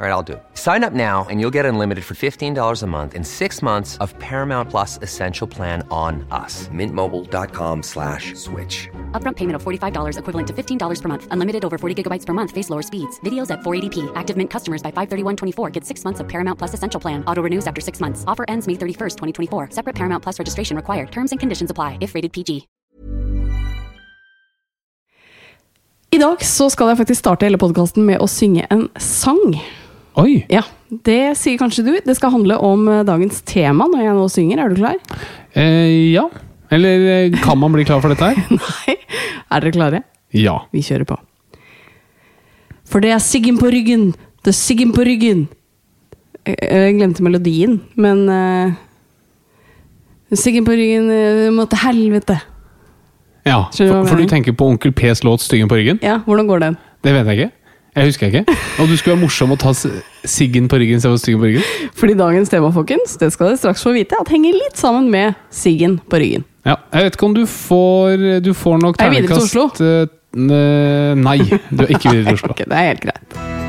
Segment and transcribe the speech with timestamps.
[0.00, 0.42] All right, I'll do it.
[0.54, 4.18] Sign up now and you'll get unlimited for $15 a month in six months of
[4.18, 6.68] Paramount Plus Essential Plan on us.
[6.68, 8.88] Mintmobile.com slash switch.
[9.12, 11.28] Upfront payment of $45 equivalent to $15 per month.
[11.32, 12.50] Unlimited over 40 gigabytes per month.
[12.50, 13.20] Face lower speeds.
[13.26, 14.10] Videos at 480p.
[14.14, 17.22] Active Mint customers by 531.24 get six months of Paramount Plus Essential Plan.
[17.26, 18.24] Auto renews after six months.
[18.26, 19.68] Offer ends May 31st, 2024.
[19.72, 21.12] Separate Paramount Plus registration required.
[21.12, 22.68] Terms and conditions apply if rated PG.
[26.12, 29.60] I dag så skal jeg faktisk starte hele podkasten med å synge en sang.
[30.20, 30.42] Oi!
[30.52, 31.92] Ja, Det sier kanskje du.
[32.04, 34.60] Det skal handle om eh, dagens tema når jeg nå synger.
[34.60, 34.98] Er du klar?
[35.54, 36.26] Eh, ja.
[36.70, 38.40] Eller eh, kan man bli klar for dette her?
[38.58, 38.96] Nei.
[39.50, 40.02] Er dere klare?
[40.34, 40.58] Ja.
[40.74, 41.16] Vi kjører på.
[42.90, 44.10] For det er Siggen på ryggen,
[44.42, 45.46] det er Siggen på ryggen.
[46.42, 48.72] Jeg, jeg glemte melodien, men uh,
[50.34, 52.40] Siggen på ryggen uh, må til helvete.
[53.46, 53.60] ja.
[53.76, 56.02] For, for du tenker på Onkel P's låt 'Styggen på ryggen'?
[56.02, 56.78] Ja, hvordan går den?
[57.04, 57.59] Det vet jeg ikke.
[57.96, 58.56] Jeg husker ikke.
[58.78, 61.90] Og du skulle være morsom og ta siggen på ryggen istedenfor styggen på ryggen?
[61.98, 65.34] Fordi dagens tema, folkens, det skal dere straks få vite, at henger litt sammen med
[65.50, 66.46] Siggen på ryggen.
[66.66, 66.76] Ja.
[66.92, 69.80] Jeg vet ikke om du får Du får nok Er jeg videre til terningkast
[70.36, 71.38] eh, Nei,
[71.72, 72.52] du er ikke videre til Oslo.
[72.54, 73.59] Ok, det er helt greit.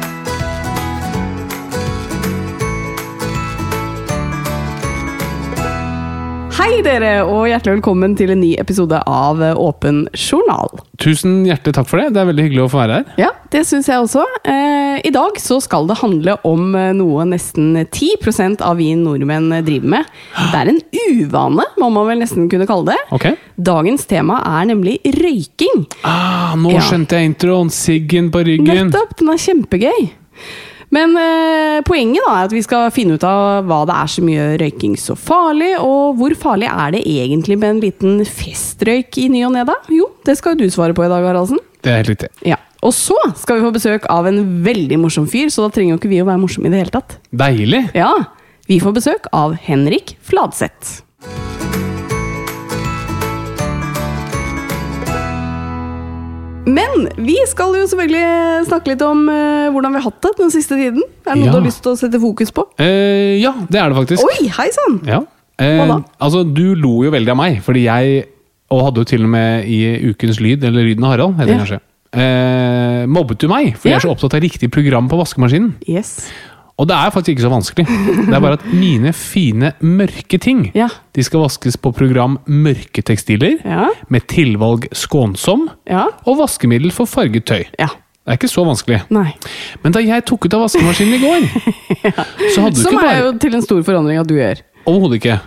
[6.61, 10.69] Hei dere, og hjertelig velkommen til en ny episode av Åpen journal.
[11.01, 12.11] Tusen hjertelig takk for det.
[12.13, 13.07] Det er veldig hyggelig å få være her.
[13.17, 14.27] Ja, det syns jeg også.
[14.45, 19.49] Eh, I dag så skal det handle om eh, noe nesten 10 av vi nordmenn
[19.65, 20.13] driver med.
[20.37, 23.01] Det er en uvane, må man vel nesten kunne kalle det.
[23.17, 23.41] Okay.
[23.57, 25.87] Dagens tema er nemlig røyking.
[26.05, 26.85] Ah, nå Ja.
[26.85, 27.73] skjønte jeg introen.
[27.73, 28.91] Siggen på ryggen.
[28.91, 29.17] Nettopp!
[29.17, 30.11] Den er kjempegøy.
[30.91, 34.31] Men eh, poenget da er at vi skal finne ut av hva det er som
[34.31, 39.29] gjør røyking så farlig, og hvor farlig er det egentlig med en liten festrøyk i
[39.31, 39.77] ny og ne, da?
[39.91, 41.61] Jo, det skal jo du svare på i dag, Haraldsen.
[41.81, 42.29] Det er helt riktig.
[42.51, 42.59] Ja.
[42.81, 46.01] Og så skal vi få besøk av en veldig morsom fyr, så da trenger jo
[46.01, 47.19] ikke vi å være morsomme i det hele tatt.
[47.29, 47.85] Deilig.
[47.97, 48.11] Ja,
[48.67, 51.01] vi får besøk av Henrik Fladseth.
[56.65, 60.51] Men vi skal jo selvfølgelig snakke litt om uh, hvordan vi har hatt det den
[60.53, 61.01] siste tiden.
[61.25, 61.53] Er det noe Ja.
[61.55, 62.67] du har lyst til å sette fokus på?
[62.79, 64.25] Uh, ja, det er det faktisk.
[64.29, 64.99] Oi, hei sann!
[65.09, 65.21] Ja.
[65.61, 68.27] Uh, altså, du lo jo veldig av meg, fordi jeg
[68.71, 69.81] Og hadde jo til og med i
[70.13, 71.63] Ukens lyd, eller Lyden av Harald, heter det Ja.
[71.65, 73.07] kanskje.
[73.11, 73.97] Mobbet du meg, fordi Ja.
[73.97, 75.73] jeg er så opptatt av riktig program på vaskemaskinen.
[75.89, 76.29] Yes.
[76.79, 77.85] Og det er faktisk ikke så vanskelig.
[77.85, 80.87] Det er bare at mine fine, mørke ting Ja.
[81.13, 83.89] De skal vaskes på program Mørke tekstiler, Ja.
[84.09, 86.05] med tilvalg skånsom Ja.
[86.25, 87.65] og vaskemiddel for farget tøy.
[87.77, 89.01] Det er ikke så vanskelig.
[89.09, 89.33] Nei.
[89.83, 91.47] Men da jeg tok ut av vaskemaskinen i går,
[92.55, 94.61] så hadde du Som ikke er jo til en stor forandring at du gjør.
[94.85, 95.39] Overhodet ikke.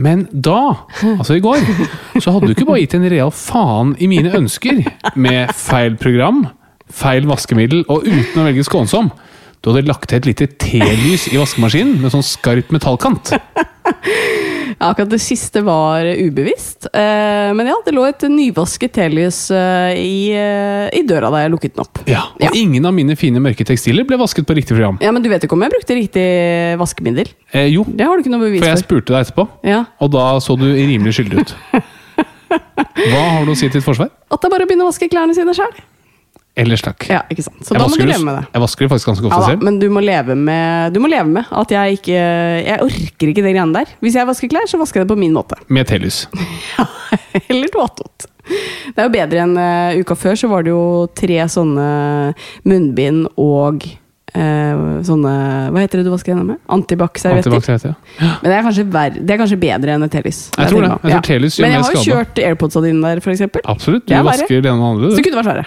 [0.00, 0.74] Men da,
[1.18, 1.60] altså i går,
[2.20, 4.80] så hadde du ikke bare gitt en real faen i mine ønsker
[5.16, 6.46] med feil program,
[6.88, 9.10] feil vaskemiddel og uten å velge skånsom.
[9.60, 13.34] Du hadde lagt til et lite T-lys i vaskemaskinen med sånn skarp metallkant.
[14.80, 16.86] Ja, akkurat det siste var ubevisst.
[16.96, 21.50] Eh, men ja, det lå et nyvasket telys eh, i, eh, i døra da jeg
[21.52, 22.00] lukket den opp.
[22.08, 22.52] Ja, og Ja.
[22.56, 24.96] ingen av mine fine mørke tekstiler ble vasket på riktig program.
[25.04, 26.24] Ja, Men du vet ikke om jeg brukte riktig
[26.80, 27.28] vaskemiddel?
[27.52, 29.84] Eh, jo, Det har du ikke noe bevis for jeg spurte deg etterpå, Ja.
[30.00, 31.54] og da så du rimelig skyldig ut.
[33.10, 34.08] Hva har du å si til ditt forsvar?
[34.32, 35.76] At det er bare å begynne å vaske klærne sine sjøl.
[36.60, 37.06] Ellers takk.
[37.08, 37.60] Ja, ikke sant.
[37.64, 38.44] Så Jeg da må du leve med det.
[38.52, 39.64] Jeg vasker det faktisk ganske ofte Ja, da, selv.
[39.68, 42.18] men du må, leve med, du må leve med at jeg ikke
[42.66, 43.94] Jeg orker ikke det greiene der.
[44.04, 45.56] Hvis jeg vasker klær, så vasker jeg det på min måte.
[45.72, 46.26] Med T-lys.
[47.50, 48.28] Eller tåtot.
[48.50, 51.88] Det er jo bedre enn uh, uka før, så var det jo tre sånne
[52.66, 53.86] munnbind og
[54.32, 55.32] sånne
[55.74, 56.60] Hva heter det du vasker hendene med?
[56.70, 57.54] Antibac-servietter.
[57.56, 57.84] Antibac.
[58.20, 58.30] Ja.
[58.42, 60.40] Men det er kanskje, verre, det er kanskje bedre enn et Telis.
[60.56, 60.90] Jeg tror det.
[61.02, 63.64] Jeg tror Telis gjør Men jeg har jo kjørt AirPodsa dine der, eksempel.
[63.64, 64.06] Absolutt.
[64.06, 65.12] Du er vasker det ene og andre.
[65.16, 65.66] Så kunne det vært verre.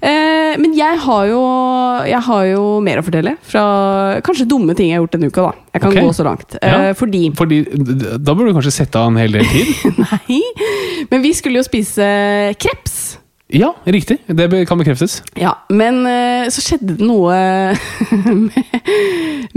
[0.00, 1.40] Eh, men jeg har, jo,
[2.10, 3.36] jeg har jo mer å fortelle.
[3.46, 3.64] Fra
[4.26, 5.46] kanskje dumme ting jeg har gjort denne uka.
[5.48, 6.04] da Jeg kan okay.
[6.08, 6.58] gå så langt.
[6.60, 6.92] Eh, Ja.
[6.94, 7.64] Fordi Fordi
[8.18, 9.74] Da burde du kanskje sette av en hel del tid.
[10.04, 10.40] Nei.
[11.10, 12.06] Men vi skulle jo spise
[12.60, 13.19] kreps.
[13.52, 14.18] Ja, riktig.
[14.26, 15.22] Det kan bekreftes.
[15.34, 17.34] Ja, Men eh, så skjedde det noe
[18.46, 18.84] med,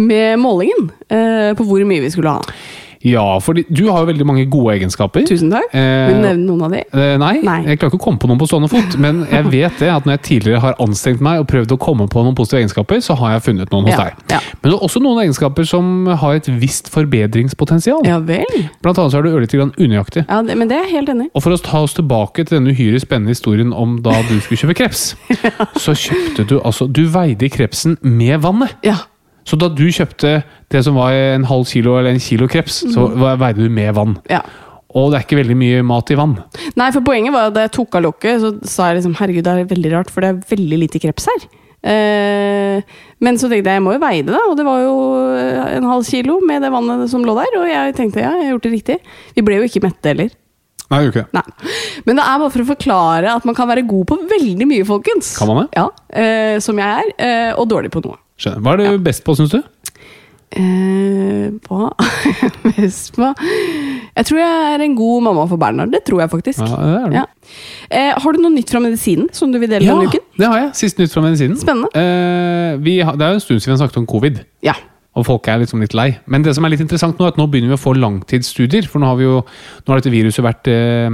[0.01, 2.55] med målingen eh, på hvor mye vi skulle ha.
[3.03, 5.25] Ja, for du har jo veldig mange gode egenskaper.
[5.27, 5.69] Tusen takk.
[5.75, 6.83] Eh, Vil du nevne noen av de?
[6.93, 7.57] Eh, nei, Nei.
[7.67, 8.95] jeg klarer ikke å komme på noen på stående fot.
[9.03, 12.07] Men jeg vet det at når jeg tidligere har anstrengt meg og prøvd å komme
[12.07, 14.23] på noen positive egenskaper, så har jeg funnet noen hos Ja, deg.
[14.31, 14.39] ja.
[14.61, 15.91] Men det er også noen egenskaper som
[16.23, 18.05] har et visst forbedringspotensial.
[18.07, 18.69] Ja vel.
[18.81, 20.25] Blant annet så er du ørlite grann unøyaktig.
[20.29, 21.29] Ja, det, men det er jeg helt enig.
[21.35, 24.63] Og for å ta oss tilbake til denne uhyre spennende historien om da du skulle
[24.63, 25.15] kjøpe kreps,
[25.83, 28.75] så kjøpte du altså Du veide krepsen med vannet.
[28.85, 28.95] Ja.
[29.45, 33.09] Så da du kjøpte det som var en halv kilo eller en kilo kreps, så
[33.11, 33.39] Mhm.
[33.39, 34.17] veide du med vann.
[34.29, 34.41] ja.
[34.95, 36.35] Og det er ikke veldig mye mat i vann.
[36.77, 39.43] Nei, for poenget var at da jeg tok av lokket, så sa jeg liksom herregud,
[39.43, 41.47] det er veldig rart, for det er veldig lite kreps her.
[41.83, 42.81] Eh,
[43.23, 44.93] men så tenkte jeg jeg må jo veie det, da, og det var jo
[45.33, 47.57] eh, en halv kilo med det vannet som lå der.
[47.59, 48.97] Og jeg tenkte ja, jeg har gjort det riktig.
[49.37, 50.29] Vi ble jo ikke mette heller.
[50.91, 51.25] Nei, gjør ikke.
[51.33, 51.45] Nei.
[52.05, 54.85] Men det er bare for å forklare at man kan være god på veldig mye,
[54.85, 55.33] folkens.
[55.39, 55.79] Kan man det?
[55.79, 58.19] Ja, eh, Som jeg er, eh, og dårlig på noe.
[58.43, 58.59] Skjønner.
[58.65, 59.61] Hva er du best på, syns du?
[60.53, 61.87] Eh, hva
[62.77, 65.89] Best på Jeg tror jeg er en god mamma for Bernhard.
[65.95, 66.61] Det tror jeg faktisk.
[66.61, 67.15] Ja, det.
[67.17, 67.23] Ja.
[67.89, 70.21] Eh, har du noe nytt fra medisinen som du vil dele Ja, denne uken?
[70.37, 70.69] det har jeg.
[70.77, 71.57] Siste nytt fra medisinen.
[71.57, 71.89] Spennende.
[71.97, 74.75] Eh, vi det er jo en stund siden vi har snakket om covid, Ja.
[75.13, 76.07] Og folk er liksom litt lei.
[76.25, 78.87] Men det som er litt interessant nå, er at nå begynner vi å få langtidsstudier.
[78.89, 81.05] For nå har, vi jo, nå har dette viruset vært eh,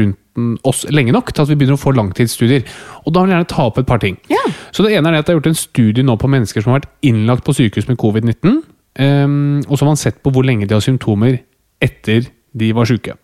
[0.00, 2.66] rundt oss lenge nok til at vi begynner å få langtidsstudier.
[3.04, 4.18] Og da vil jeg gjerne ta opp et par ting.
[4.32, 4.42] Ja.
[4.74, 6.74] Så det ene er det at det er gjort en studie nå på mennesker som
[6.74, 8.58] har vært innlagt på sykehus med covid-19.
[8.96, 11.38] Um, og så har man sett på hvor lenge de har symptomer
[11.84, 12.26] etter
[12.56, 13.14] de var syke.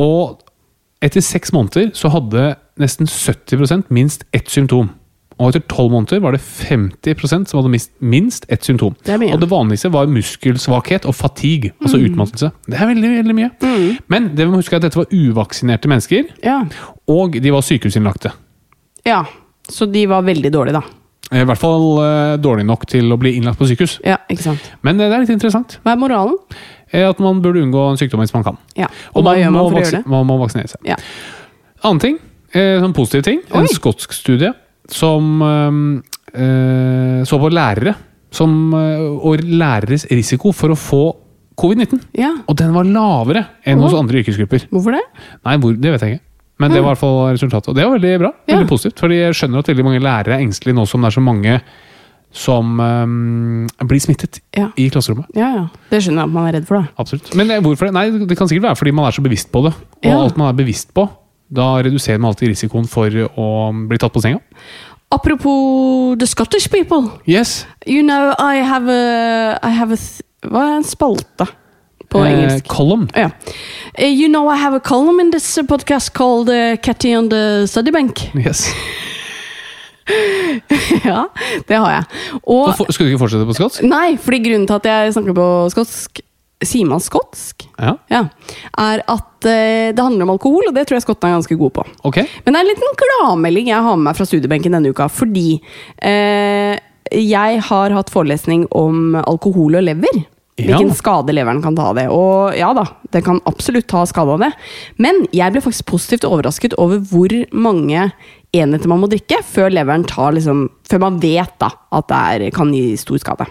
[0.00, 0.40] Og
[1.00, 4.90] etter seks måneder så hadde nesten 70% minst ett symptom.
[5.40, 8.92] Og etter tolv måneder var det 50% som hadde mist minst ett symptom.
[9.08, 9.16] Det.
[9.32, 12.50] Og det vanligste var muskelsvakhet og fatigue, altså utmattelse.
[12.68, 13.50] Det er veldig, veldig mye.
[14.12, 16.58] Men det vi må huske er at dette var uvaksinerte mennesker, Ja.
[17.08, 18.32] og de var sykehusinnlagte.
[19.08, 19.24] ja.
[19.70, 21.36] Så de var veldig dårlige, da.
[21.38, 24.00] I hvert fall uh, dårlig nok til å bli innlagt på sykehus.
[24.02, 24.64] Ja, ikke sant.
[24.82, 25.76] Men eh, det er litt interessant.
[25.84, 26.34] Hva er moralen?
[26.90, 28.58] eh, At man burde unngå en sykdom hvis man kan.
[28.74, 28.88] Ja.
[29.14, 30.10] Og, hva gjør man for å gjøre det?
[30.10, 30.82] Man må vaksinere seg.
[30.90, 30.96] Ja.
[31.86, 32.18] Annen ting,
[32.50, 33.44] eh, sånn positiv ting.
[33.54, 34.50] En skotsk studie
[34.94, 35.42] som
[36.34, 37.94] eh, så på lærere
[38.30, 41.02] som, eh, og læreres risiko for å få
[41.60, 42.00] covid-19.
[42.16, 42.30] ja.
[42.48, 44.68] Og den var lavere enn hos andre yrkesgrupper.
[44.70, 45.02] Hvorfor det?
[45.44, 46.24] Nei, hvor, det vet jeg ikke.
[46.60, 47.68] Men det var i hvert fall resultatet.
[47.72, 48.30] Og det var veldig bra.
[48.46, 48.54] Ja.
[48.54, 49.00] Veldig positivt.
[49.00, 51.54] Fordi jeg skjønner at veldig mange lærere er engstelige nå som det er så mange
[52.30, 54.68] som um, blir smittet Ja.
[54.78, 55.26] i klasserommet.
[55.34, 55.64] Ja, ja.
[55.90, 56.92] Det skjønner jeg at man er redd for, da.
[57.00, 57.32] Absolutt.
[57.34, 57.94] Men eh, hvorfor det?
[57.96, 59.72] Nei, det kan sikkert være fordi man er så bevisst på det.
[60.04, 61.08] Og alt man er bevisst på,
[61.50, 63.48] da reduserer man alltid risikoen for å
[63.88, 64.40] bli tatt på senga.
[65.10, 67.10] Apropos the Scottish people.
[67.26, 67.66] Yes.
[67.86, 69.98] You know, I have a, I have a
[70.46, 71.48] Hva er en spalte
[72.10, 72.66] på Eh, engelsk?
[72.70, 73.08] column.
[73.14, 73.28] Ja.
[73.98, 77.66] Uh, you know, I have a column in this podcast called uh, Catty on the
[77.66, 78.22] study bank.
[78.34, 78.70] Yes.
[81.04, 81.26] ja,
[81.68, 82.04] det har jeg.
[82.42, 83.82] Og Og for, skulle du ikke fortsette på skotsk?
[83.86, 86.22] Nei, fordi grunnen til at jeg snakker på skotsk
[86.60, 87.64] Sier man skotsk?
[87.80, 87.94] Ja.
[88.12, 88.24] Ja.
[88.76, 91.72] Er at eh, det handler om alkohol, og det tror jeg skottene er ganske gode
[91.78, 91.86] på.
[92.10, 92.26] Okay.
[92.44, 95.08] Men det er en liten gladmelding jeg har med meg fra studiebenken denne uka.
[95.08, 95.46] Fordi
[96.04, 96.76] eh,
[97.16, 100.20] jeg har hatt forelesning om alkohol og lever.
[100.60, 100.76] Ja.
[100.76, 102.06] Hvilken skade leveren kan ta av det.
[102.12, 104.50] Og ja da, den kan absolutt ta skade av det.
[105.00, 108.10] Men jeg ble faktisk positivt overrasket over hvor mange
[108.56, 112.46] enheter man må drikke før leveren tar liksom Før man vet da at det er,
[112.54, 113.46] kan gi stor skade.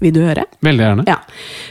[0.00, 0.44] Vil du høre?
[0.66, 1.04] Veldig gjerne.
[1.08, 1.16] Ja.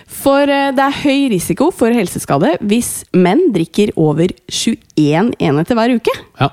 [0.07, 5.95] For eh, det er høy risiko for helseskade hvis menn drikker over 21 enheter hver
[5.99, 6.15] uke.
[6.41, 6.49] Ja.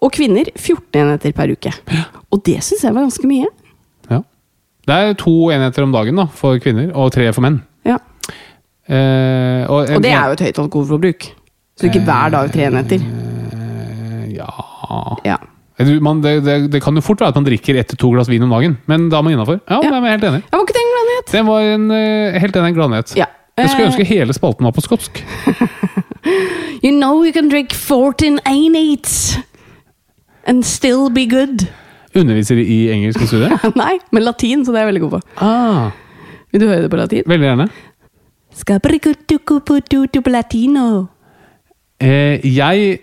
[0.00, 1.72] Og kvinner 14 enheter per uke.
[1.92, 2.04] Ja.
[2.32, 3.48] Og det syns jeg var ganske mye.
[4.10, 4.22] ja.
[4.88, 7.60] Det er to enheter om dagen da, for kvinner, og tre for menn.
[7.86, 7.98] Ja.
[8.90, 11.26] Eh, og, Og det er jo et høyt alkoholforbruk.
[11.78, 13.04] Så ikke hver dag tre enheter.
[13.04, 14.50] Eh, Ja
[15.24, 15.36] Ja.
[16.04, 18.28] Man, det, det, det kan jo fort være at man drikker ett til to glass
[18.28, 19.60] vin om dagen, men da er man innafor.
[19.64, 19.88] Ja, Ja.
[19.88, 20.40] det er helt enig.
[20.44, 20.89] Jeg var ikke en
[21.20, 21.32] gladnyhet?
[21.32, 23.14] Det var en eh, helt enig gladnyhet.
[23.16, 23.26] Ja.
[23.58, 25.20] Jeg skulle Eh, ønske hele spalten var på skotsk.
[26.82, 29.42] You know you can drink 14 enheter
[30.46, 31.66] and still be good.
[32.16, 33.52] Underviser i engelsk i studiet?
[33.76, 35.20] Nei, men latin, så det er jeg veldig god på.
[35.44, 35.90] Ah,
[36.52, 37.22] Vil du høre det på latin?
[37.26, 37.68] veldig gjerne.
[40.32, 41.06] Latino.
[42.00, 42.98] Eh, jeg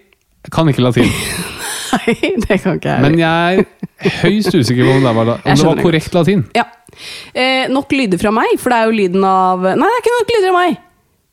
[0.52, 1.06] Kan ikke latin.
[1.98, 3.04] Nei, det kan ikke jeg.
[3.04, 6.44] Men jeg er høyst usikker på om det var, om det var korrekt latin.
[6.58, 6.66] Ja.
[7.34, 10.18] Eh, nok lyder fra meg, for det er jo lyden av Nei, det er ikke
[10.18, 10.84] nok lyder av meg!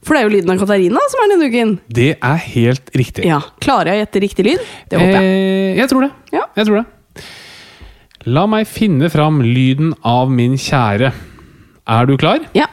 [0.04, 1.70] For det er jo lyden av Katarina som er denne uken.
[1.96, 3.24] Det er helt riktig.
[3.24, 4.66] Ja, Klarer jeg å gjette riktig lyd?
[4.92, 5.30] Det håper jeg.
[5.38, 6.10] Eh, jeg tror det.
[6.34, 6.42] Ja.
[6.60, 7.24] Jeg tror det.
[8.34, 11.12] La meg finne fram lyden av min kjære.
[11.94, 12.44] Er du klar?
[12.56, 12.68] Ja.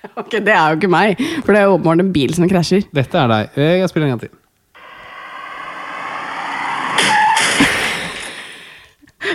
[0.20, 2.86] ok, det er jo ikke meg, for det er åpenbart en bil som krasjer.
[2.96, 3.58] Dette er deg.
[3.60, 4.32] Eh, Jeg spiller en gang til.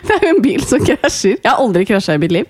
[0.06, 1.38] Det er jo en bil som krasjer.
[1.38, 2.48] Jeg har aldri krasja i mitt liv.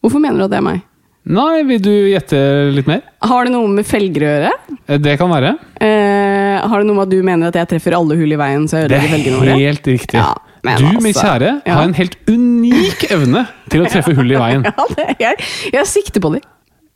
[0.00, 0.82] Hvorfor mener du at det er meg?
[1.30, 2.38] Nei, vil du gjette
[2.72, 3.02] litt mer?
[3.28, 4.52] Har det noe med felger å gjøre?
[4.88, 5.50] Eh, Det kan være.
[5.80, 8.64] Eh, har det noe med at du mener at jeg treffer alle hull i veien,
[8.68, 9.58] så jeg Det ødelegger er felgene våre?
[9.60, 10.16] helt riktig.
[10.20, 10.32] Ja,
[10.64, 11.74] men du, min altså, kjære, ja.
[11.78, 14.64] har en helt unik evne til å treffe hull i veien.
[14.68, 15.36] Ja, det, jeg,
[15.72, 16.42] jeg sikter på dem.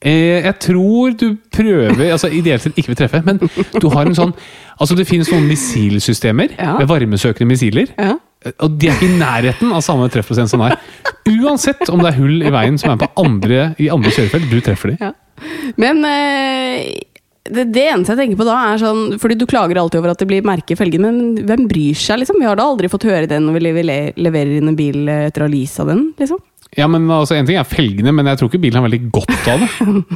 [0.05, 4.13] Eh, Jeg tror du prøver altså Ideelt sett ikke vil treffe, men du har en
[4.19, 4.35] sånn
[4.77, 6.75] Altså Det finnes noen missilsystemer Ja.
[6.77, 7.89] med varmesøkende missiler.
[7.97, 8.19] Ja.
[8.61, 10.75] Og de er ikke i nærheten av samme treffprosent som deg.
[11.31, 14.59] Uansett om det er hull i veien som er på andre, i andre kjørefelt, du
[14.67, 14.99] treffer de.
[15.01, 15.13] Ja.
[15.81, 16.91] Men eh,
[17.45, 20.23] det, det eneste jeg tenker på da, er sånn Fordi du klager alltid over at
[20.23, 22.39] det blir merke i felgen, men hvem bryr seg, liksom?
[22.41, 25.45] Vi har da aldri fått høre det når vi leverer, inn en bil eh, etter
[25.45, 26.41] å ha leasa den, liksom.
[26.75, 29.51] Ja, men altså En ting er felgene, men jeg tror ikke bilen har veldig godt
[29.53, 29.69] av det.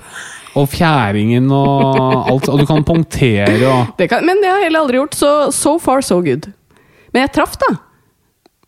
[0.58, 1.99] Og fjæringen og
[2.32, 2.49] alt.
[2.50, 5.28] Og du kan punktere og Det kan, men det har jeg heller aldri gjort, så
[5.54, 6.49] so far so good.
[7.12, 7.68] Men jeg traff, da.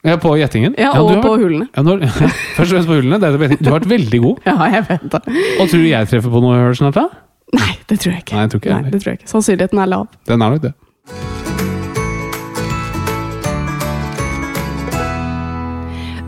[0.06, 0.76] ja, På gjettingen.
[0.78, 1.66] Ja, og har på vært- hullene.
[1.74, 2.12] Ja, når, ja,
[2.58, 3.18] først og fremst på hullene.
[3.18, 3.64] det er det på gjetting.
[3.64, 4.38] Du har vært veldig god.
[4.52, 5.22] Ja, jeg vet det.
[5.56, 7.08] Og tror du jeg treffer på noe snart, da?
[7.56, 8.36] Nei, det tror jeg ikke.
[8.36, 9.32] Nei, jeg tror ikke Nei, det tror jeg ikke.
[9.34, 10.06] Sannsynligheten er lav.
[10.30, 10.76] Den er nok det.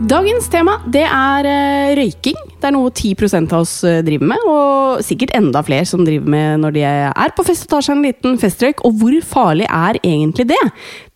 [0.03, 2.35] Dagens tema det er eh, røyking.
[2.59, 6.27] Det er noe 10% av oss eh, driver med, og sikkert enda flere som driver
[6.33, 8.83] med når de er på fest og tar seg en liten festrøyk.
[8.83, 10.59] Og hvor farlig er egentlig det?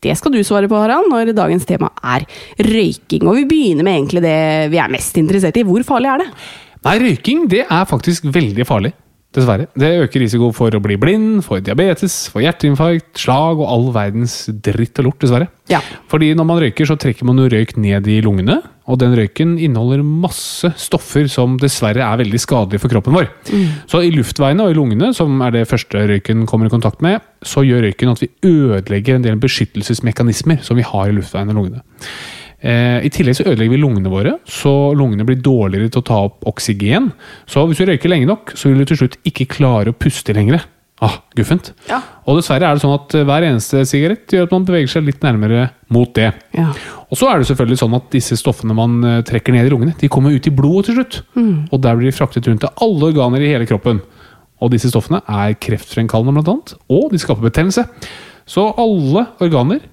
[0.05, 2.23] Det skal du svare på, Harald, når dagens tema er
[2.63, 3.27] røyking.
[3.27, 4.37] Og vi begynner med egentlig det
[4.71, 5.65] vi er mest interessert i.
[5.67, 6.29] Hvor farlig er det?
[6.87, 8.93] Nei, røyking det er faktisk veldig farlig.
[9.35, 9.67] Dessverre.
[9.75, 14.45] Det øker risiko for å bli blind, for diabetes, for hjerteinfarkt, slag og all verdens
[14.63, 15.49] dritt og lort, dessverre.
[15.69, 15.81] Ja.
[16.07, 18.61] Fordi når man røyker, så trekker man jo røyk ned i lungene.
[18.87, 23.27] Og den røyken inneholder masse stoffer som dessverre er veldig skadelige for kroppen vår.
[23.91, 27.19] Så i luftveiene og i lungene, som er det første røyken kommer i kontakt med,
[27.43, 31.59] så gjør røyken at vi ødelegger en del beskyttelsesmekanismer som vi har i luftveiene og
[31.59, 31.83] lungene.
[32.57, 36.21] Eh, I tillegg så ødelegger vi lungene våre, så lungene blir dårligere til å ta
[36.25, 37.11] opp oksygen.
[37.49, 40.33] Så hvis du røyker lenge nok, så vil du til slutt ikke klare å puste
[40.33, 40.63] lenger.
[40.97, 41.75] Ah, guffent.
[41.85, 41.99] Ja.
[42.25, 45.05] Og dessverre er det sånn at eh, hver eneste sigarett gjør at man beveger seg
[45.05, 46.31] litt nærmere mot det.
[46.57, 46.71] Ja.
[47.05, 49.93] Og så er det selvfølgelig sånn at disse stoffene man eh, trekker ned i lungene,
[49.99, 51.19] de kommer ut i blodet til slutt.
[51.69, 54.01] Og der blir de fraktet rundt til alle organer i hele kroppen.
[54.57, 57.85] Og disse stoffene er kreftfremkallende blant annet, og de skaper betennelse.
[58.49, 59.85] Så alle organer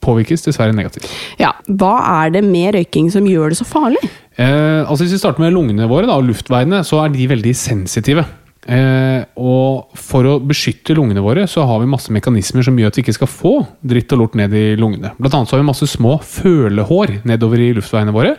[0.00, 1.08] påvirkes dessverre negativt.
[1.40, 1.52] ja.
[1.70, 4.00] Hva er det med røyking som gjør det så farlig?
[4.40, 7.52] Eh, altså Hvis vi starter med lungene våre da, og luftveiene, så er de veldig
[7.56, 8.24] sensitive.
[8.70, 12.98] Eh, og for å beskytte lungene våre, så har vi masse mekanismer som gjør at
[12.98, 15.14] vi ikke skal få dritt og lort ned i lungene.
[15.18, 18.36] Blant annet så har vi masse små følehår nedover i luftveiene våre,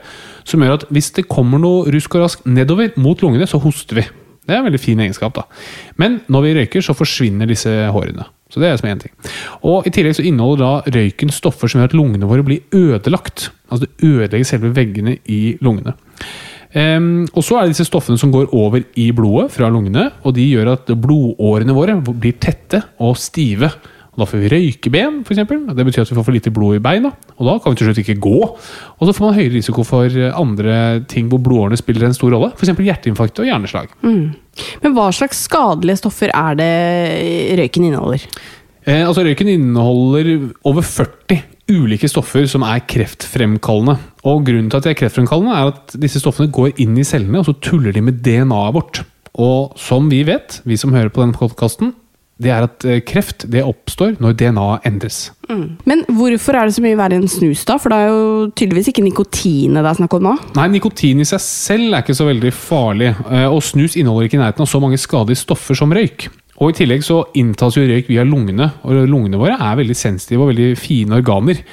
[0.47, 4.01] som gjør at hvis det kommer noe rusk og rask nedover mot lungene, så hoster
[4.01, 4.05] vi.
[4.45, 5.33] Det er en veldig fin egenskap.
[5.37, 5.43] da.
[6.01, 8.25] Men når vi røyker, så forsvinner disse hårene.
[8.51, 9.13] Så det er som én ting.
[9.67, 13.49] Og I tillegg så inneholder da røyken stoffer som gjør at lungene våre blir ødelagt.
[13.71, 15.95] Altså det ødelegger selve veggene i lungene.
[16.71, 20.35] Um, og så er det disse stoffene som går over i blodet fra lungene, og
[20.37, 23.71] de gjør at blodårene våre blir tette og stive.
[24.11, 25.39] Og Da får vi røykeben, f.eks.
[25.71, 27.13] Det betyr at vi får for lite blod i beina.
[27.37, 28.39] Og da kan vi til slutt ikke gå.
[28.43, 30.75] Og så får man høyere risiko for andre
[31.07, 32.51] ting hvor blodårene spiller en stor rolle.
[32.57, 32.73] F.eks.
[32.75, 33.93] hjerteinfarkt og hjerneslag.
[34.03, 36.73] Men hva slags skadelige stoffer er det
[37.61, 38.27] røyken inneholder?
[38.83, 40.31] Eh, altså Røyken inneholder
[40.67, 41.39] over 40
[41.71, 43.95] ulike stoffer som er kreftfremkallende.
[44.27, 47.39] Og Grunnen til at de er kreftfremkallende, er at disse stoffene går inn i cellene
[47.39, 49.03] og så tuller de med DNA-et vårt.
[49.39, 51.93] Og som vi vet, vi som hører på denne podkasten,
[52.41, 55.19] det er at eh, kreft det oppstår når DNA endres.
[55.45, 55.77] endres.
[55.89, 57.77] Men hvorfor er det så mye verre enn snus, da?
[57.81, 60.35] For det er jo tydeligvis ikke nikotinet det er snakk om nå.
[60.57, 64.39] Nei, Nikotin i seg selv er ikke så veldig farlig, eh, og snus inneholder ikke
[64.39, 66.29] i nærheten av så mange skadelige stoffer som røyk.
[66.61, 70.45] Og I tillegg så inntas jo røyk via lungene, og lungene våre er veldig sensitive
[70.45, 71.63] og veldig fine organer.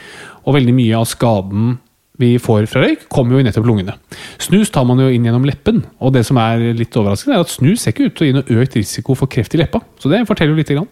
[0.49, 1.75] Og veldig mye av skaden
[2.19, 3.95] vi får fra røyk, kommer jo nettopp lungene.
[4.43, 7.53] Snus tar man jo inn gjennom leppen, og det som er litt overraskende, er at
[7.53, 9.81] snus ser ikke ut til å gi noe økt risiko for kreft i leppa.
[10.03, 10.89] Så det forteller jo lite grann.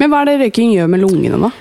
[0.00, 1.52] Men hva er det røyking gjør med lungene, da?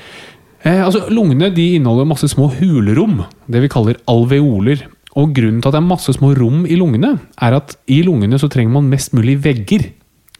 [0.65, 3.19] Eh, altså, Lungene de inneholder masse små hulrom,
[3.51, 4.87] det vi kaller alveoler.
[5.15, 8.39] Og grunnen til at det er masse små rom i lungene, er at i lungene
[8.41, 9.85] så trenger man mest mulig vegger.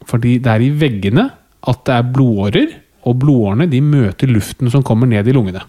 [0.06, 1.30] Fordi det er i veggene
[1.66, 2.74] at det er blodårer,
[3.06, 5.62] og blodårene de møter luften som kommer ned i lungene.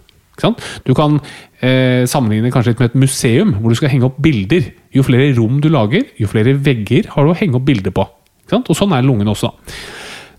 [0.86, 1.18] Du kan
[1.62, 4.70] eh, sammenligne kanskje litt med et museum, hvor du skal henge opp bilder.
[4.96, 8.06] Jo flere rom du lager, jo flere vegger har du å henge opp bilder på.
[8.58, 9.52] Og sånn er lungene også.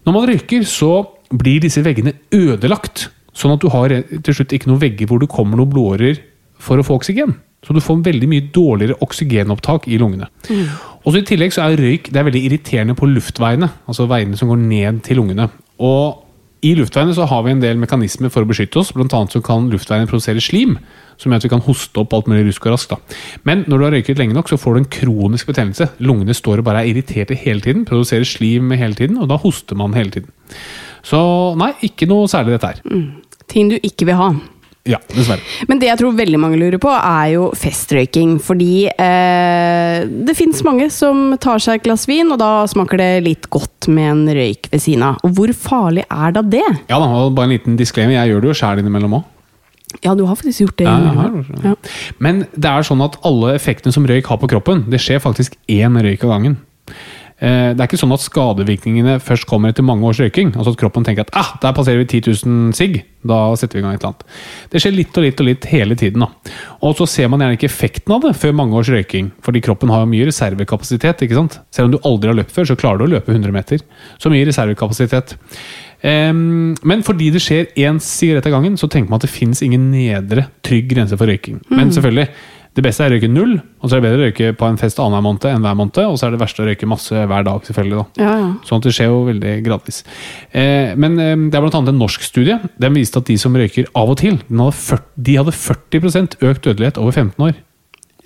[0.06, 0.92] Når man røyker, så
[1.34, 3.08] blir disse veggene ødelagt.
[3.36, 6.22] Sånn at du har til slutt ikke noen vegger hvor det kommer noen blodårer
[6.62, 7.36] for å få oksygen.
[7.66, 10.28] Så du får veldig mye dårligere oksygenopptak i lungene.
[11.02, 14.38] Og så I tillegg så er røyk det er veldig irriterende på luftveiene, altså veiene
[14.38, 15.48] som går ned til lungene.
[15.82, 16.27] Og
[16.66, 18.90] i luftveiene så har vi en del mekanismer for å beskytte oss.
[18.94, 20.76] Blant annet så kan luftveiene produsere slim,
[21.20, 23.14] som gjør at vi kan hoste opp alt mulig rusk og raskt.
[23.46, 25.90] Men når du har røyket lenge nok, så får du en kronisk betennelse.
[26.02, 29.78] Lungene står og bare er irriterte hele tiden, produserer slim hele tiden, og da hoster
[29.78, 30.34] man hele tiden.
[31.06, 31.20] Så
[31.60, 32.82] nei, ikke noe særlig dette her.
[33.48, 34.32] Ting du ikke vil ha.
[34.88, 35.44] Ja, dessverre.
[35.68, 38.38] Men det jeg tror veldig mange lurer på, er jo festrøyking.
[38.40, 43.10] Fordi eh, det fins mange som tar seg et glass vin, og da smaker det
[43.26, 45.18] litt godt med en røyk ved siden av.
[45.26, 46.66] Og hvor farlig er da det?
[46.88, 48.16] Ja da, og bare en liten disclaimer.
[48.16, 49.34] Jeg gjør det jo sjæl innimellom òg.
[50.04, 50.84] Ja, du har faktisk gjort det.
[50.84, 51.28] Ja.
[51.64, 51.74] Ja.
[52.22, 55.56] Men det er sånn at alle effektene som røyk har på kroppen, det skjer faktisk
[55.72, 56.58] én røyk av gangen.
[57.40, 60.50] Eh, Det er ikke sånn at skadevirkningene først kommer etter mange års røyking.
[60.56, 63.82] Altså at kroppen tenker at ah, der passerer vi 10 000 sigg, da setter vi
[63.82, 64.24] i gang et eller annet.
[64.72, 66.24] Det skjer litt og litt og litt hele tiden.
[66.26, 66.28] da.
[66.82, 69.30] Og så ser man gjerne ikke effekten av det før mange års røyking.
[69.42, 71.22] Fordi kroppen har jo mye reservekapasitet.
[71.22, 71.60] ikke sant?
[71.70, 73.78] Selv om du aldri har løpt før, så klarer du å løpe 100 meter.
[74.18, 75.36] Så mye reservekapasitet.
[76.02, 79.90] Men fordi det skjer én sigarett av gangen, så tenker man at det fins ingen
[79.90, 81.60] nedre trygg grense for røyking.
[81.70, 82.28] Men selvfølgelig,
[82.78, 84.78] det beste er å røyke null, og så er det bedre å røyke på en
[84.78, 86.00] fest annenhver måned enn hver måned.
[86.06, 87.98] Og så er det verste å røyke masse hver dag, selvfølgelig.
[87.98, 88.22] da.
[88.22, 88.50] Ja, ja.
[88.68, 90.02] Sånn at det skjer jo veldig gradvis.
[90.52, 92.58] Eh, men eh, det er annet en norsk studie.
[92.78, 96.68] Den viste at de som røyker av og til, hadde 40, de hadde 40% økt
[96.68, 97.56] dødelighet over 15 år.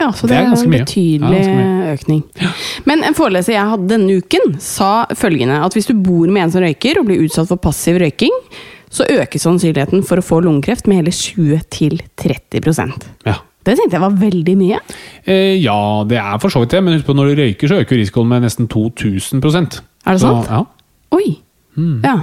[0.01, 2.23] Ja, så Det det er er ganske en betydelig Ja, ganske økning.
[2.89, 6.55] Men en foreleser jeg hadde denne uken, sa følgende at hvis du bor med en
[6.55, 8.33] som røyker, og blir utsatt for passiv røyking,
[8.93, 13.39] så øker sannsynligheten for å få lungekreft med hele 20-30% Ja.
[13.63, 14.79] Det tenkte jeg var veldig mye.
[15.27, 17.81] Eh, ja, det er for så vidt det, men husk på når du røyker, så
[17.83, 20.49] øker risikoen med nesten 2000% Er det Så, sant?
[20.51, 20.65] ja.
[21.15, 21.37] Oi!
[22.03, 22.17] Ja.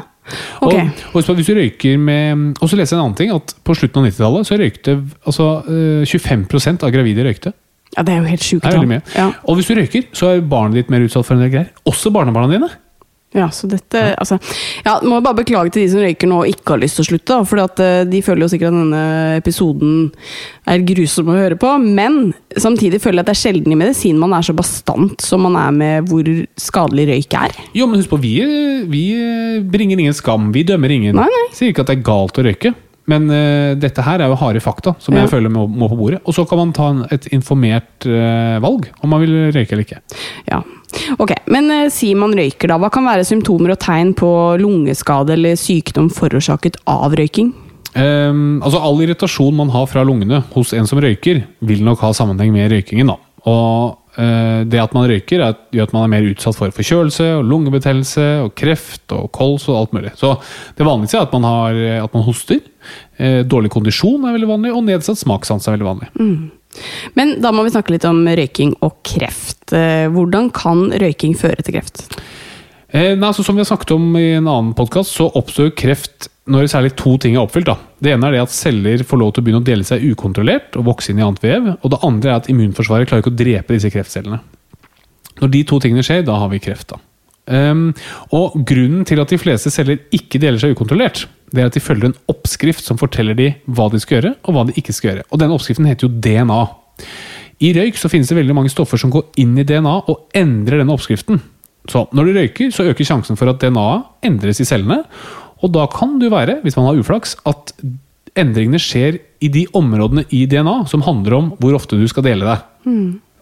[0.61, 0.73] Ok.
[0.75, 3.73] Og, og hvis du røyker med Og så leser jeg en annen ting, at på
[3.73, 4.93] slutten av 90-tallet så røykte
[5.25, 7.53] altså, eh, 25% av gravide røykte.
[7.95, 8.67] Ja, det er jo helt sjukt.
[9.15, 9.31] Ja.
[9.49, 11.71] Og hvis du røyker, så er barnet ditt mer utsatt for en del greier.
[11.89, 12.69] Også barnebarna dine.
[13.35, 14.39] Ja, så dette, altså,
[14.81, 17.05] ja, må jeg bare beklage til de som røyker nå og ikke har lyst til
[17.05, 17.35] å slutte.
[17.45, 19.03] For at, eh, de føler jo sikkert at denne
[19.37, 19.91] episoden
[20.65, 21.75] er grusom å høre på.
[21.83, 25.45] Men samtidig føler jeg at det er sjelden i medisin man er så bastant som
[25.45, 26.25] man er med hvor
[26.57, 27.53] skadelig røyk er.
[27.77, 28.35] Jo, men husk på, vi,
[28.89, 29.05] vi
[29.61, 30.49] bringer ingen skam.
[30.55, 31.13] Vi dømmer ingen.
[31.19, 31.47] Nei, nei.
[31.53, 32.73] Sier ikke at det er galt å røyke.
[33.09, 35.23] Men uh, dette her er jo harde fakta, som Ja.
[35.25, 36.19] jeg føler må, må på bordet.
[36.29, 39.85] Og så kan man ta en, et informert uh, valg om man vil røyke eller
[39.87, 40.01] ikke.
[40.51, 40.61] Ja.
[41.21, 42.77] Ok, Men uh, si man røyker, da.
[42.81, 44.29] Hva kan være symptomer og tegn på
[44.61, 47.51] lungeskade eller sykdom forårsaket av røyking?
[47.95, 52.11] Um, altså All irritasjon man har fra lungene hos en som røyker, vil nok ha
[52.13, 53.09] sammenheng med røykingen.
[53.09, 53.17] da.
[53.49, 57.45] Og det at man røyker, er, gjør at man er mer utsatt for forkjølelse, og
[57.47, 60.11] lungebetennelse, og kreft og kols og alt mulig.
[60.19, 60.33] Så
[60.75, 62.59] det vanligste er at man, har, at man hoster.
[63.15, 66.09] Eh, dårlig kondisjon er veldig vanlig, og nedsatt smakssans er veldig vanlig.
[67.17, 69.71] Men da må vi snakke litt om røyking og kreft.
[69.73, 72.05] Eh, Hvordan kan røyking føre til kreft?
[72.89, 76.29] Eh, nei, altså, som vi har snakket om i en annen podkast, så oppstår kreft
[76.49, 77.67] når særlig to ting er oppfylt.
[77.69, 77.75] Da.
[78.01, 80.77] Det ene er det at celler får lov til å begynne å dele seg ukontrollert
[80.79, 81.67] og vokse inn i annet vev.
[81.77, 84.39] Og det andre er at immunforsvaret klarer ikke å drepe disse kreftcellene.
[85.39, 86.95] Når de to tingene skjer, da har vi kreft.
[86.95, 86.99] da.
[87.49, 87.91] Um,
[88.35, 91.23] og grunnen til at de fleste celler ikke deler seg ukontrollert,
[91.53, 94.57] det er at de følger en oppskrift som forteller de hva de skal gjøre, og
[94.57, 95.27] hva de ikke skal gjøre.
[95.29, 96.59] Og den oppskriften heter jo DNA.
[97.65, 100.81] I røyk så finnes det veldig mange stoffer som går inn i DNA og endrer
[100.81, 101.41] denne oppskriften.
[101.89, 105.01] Så når du røyker, så øker sjansen for at DNA-et endres i cellene.
[105.59, 107.73] Og da kan det jo være, hvis man har uflaks, at
[108.39, 112.47] endringene skjer i de områdene i DNA som handler om hvor ofte du skal dele
[112.47, 112.61] deg.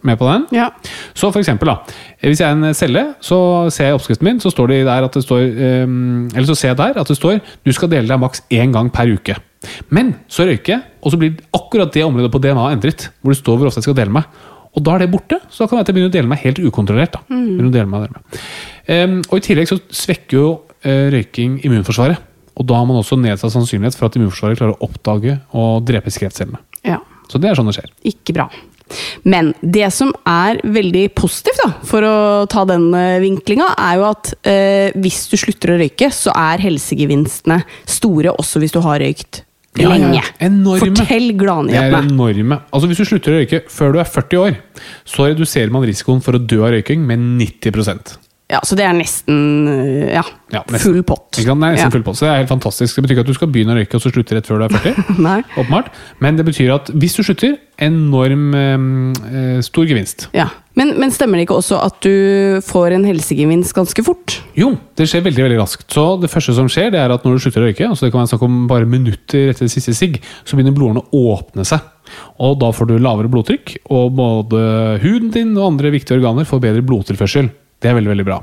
[0.06, 0.44] Med på den?
[0.54, 0.68] Ja.
[1.14, 1.94] Så for eksempel, da.
[2.22, 3.38] Hvis jeg er en celle, så
[3.74, 6.54] ser jeg i oppskriften min, så står det der at det står ehm, Eller så
[6.54, 9.34] ser jeg der at det står du skal dele deg maks én gang per uke.
[9.90, 13.08] Men så røyker jeg, og så blir akkurat det området på DNA endret.
[13.20, 14.30] Hvor det står hvor ofte jeg skal dele meg.
[14.78, 17.18] Og da er det borte, så da kan jeg begynner å dele meg helt ukontrollert.
[17.18, 17.24] da.
[17.34, 17.68] Mm.
[17.74, 18.40] dele meg, dele meg.
[18.88, 20.46] Um, og I tillegg så svekker jo
[20.86, 22.24] uh, røyking immunforsvaret.
[22.58, 26.14] Og da har man også nedsatt sannsynlighet for at immunforsvaret klarer å oppdage og drepe
[26.14, 26.62] kreftcellene.
[26.86, 27.02] ja.
[27.28, 27.90] Så det er sånn det skjer.
[28.08, 28.46] Ikke bra.
[29.28, 32.14] Men det som er veldig positivt, da, for å
[32.48, 36.64] ta den eh, vinklinga, er jo at eh, hvis du slutter å røyke, så er
[36.64, 39.42] helsegevinstene store, også hvis du har røykt.
[39.86, 40.22] Lenge.
[40.40, 40.92] Enorme.
[40.96, 42.04] Fortell er gladnyhetene.
[42.10, 42.60] enorme.
[42.72, 44.56] Altså Hvis du slutter å røyke før du er 40 år,
[45.06, 48.16] så reduserer man risikoen for å dø av røyking med 90%
[48.48, 50.80] Ja, så det er nesten øh, ja, Ja, nesten.
[50.94, 51.36] full pott.
[51.36, 51.60] Ikke sant?
[51.60, 51.90] Det er nesten Ja.
[51.92, 52.94] full pott, så det er helt fantastisk.
[52.96, 54.64] Det betyr ikke at du skal begynne å røyke og så slutte rett før du
[54.64, 55.18] er 40.
[55.28, 55.42] Nei.
[55.60, 55.90] åpenbart.
[56.24, 60.28] Men det betyr at hvis du slutter, enorm eh, stor gevinst.
[60.32, 60.48] Ja.
[60.78, 64.38] Men, men stemmer det ikke også at du får en helsegevinst ganske fort?
[64.58, 65.84] Jo, det skjer veldig veldig raskt.
[65.94, 68.10] Så det første som skjer, det er at når du slutter å røyke, altså det
[68.14, 71.66] kan være snakk om bare minutter etter det siste sigg, så begynner blodårene å åpne
[71.68, 71.84] seg.
[72.42, 74.60] Og da får du lavere blodtrykk, og både
[75.04, 77.52] huden din og andre viktige organer får bedre blodtilførsel.
[77.78, 78.40] Det er veldig veldig bra.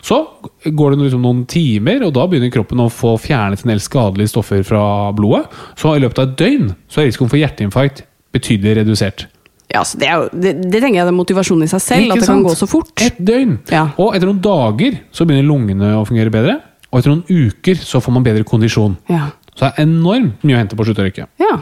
[0.00, 0.22] Så
[0.64, 4.32] går det liksom noen timer, og da begynner kroppen å få fjernet en del skadelige
[4.32, 4.82] stoffer fra
[5.16, 5.44] blodet.
[5.76, 9.28] Så i løpet av et døgn så er risikoen for hjerteinfarkt betydelig redusert.
[9.68, 12.16] Ja, så det, er jo, det, det tenker jeg er motivasjonen i seg selv, Ikke
[12.16, 12.92] at det kan gå så fort.
[13.04, 13.58] Et døgn.
[13.72, 13.88] Ja.
[14.00, 16.58] Og etter noen dager så begynner lungene å fungere bedre.
[16.88, 18.96] Og etter noen uker så får man bedre kondisjon.
[19.12, 19.28] Ja.
[19.52, 21.28] Så det er enormt mye å hente på å slutte å røyke.
[21.42, 21.56] ja.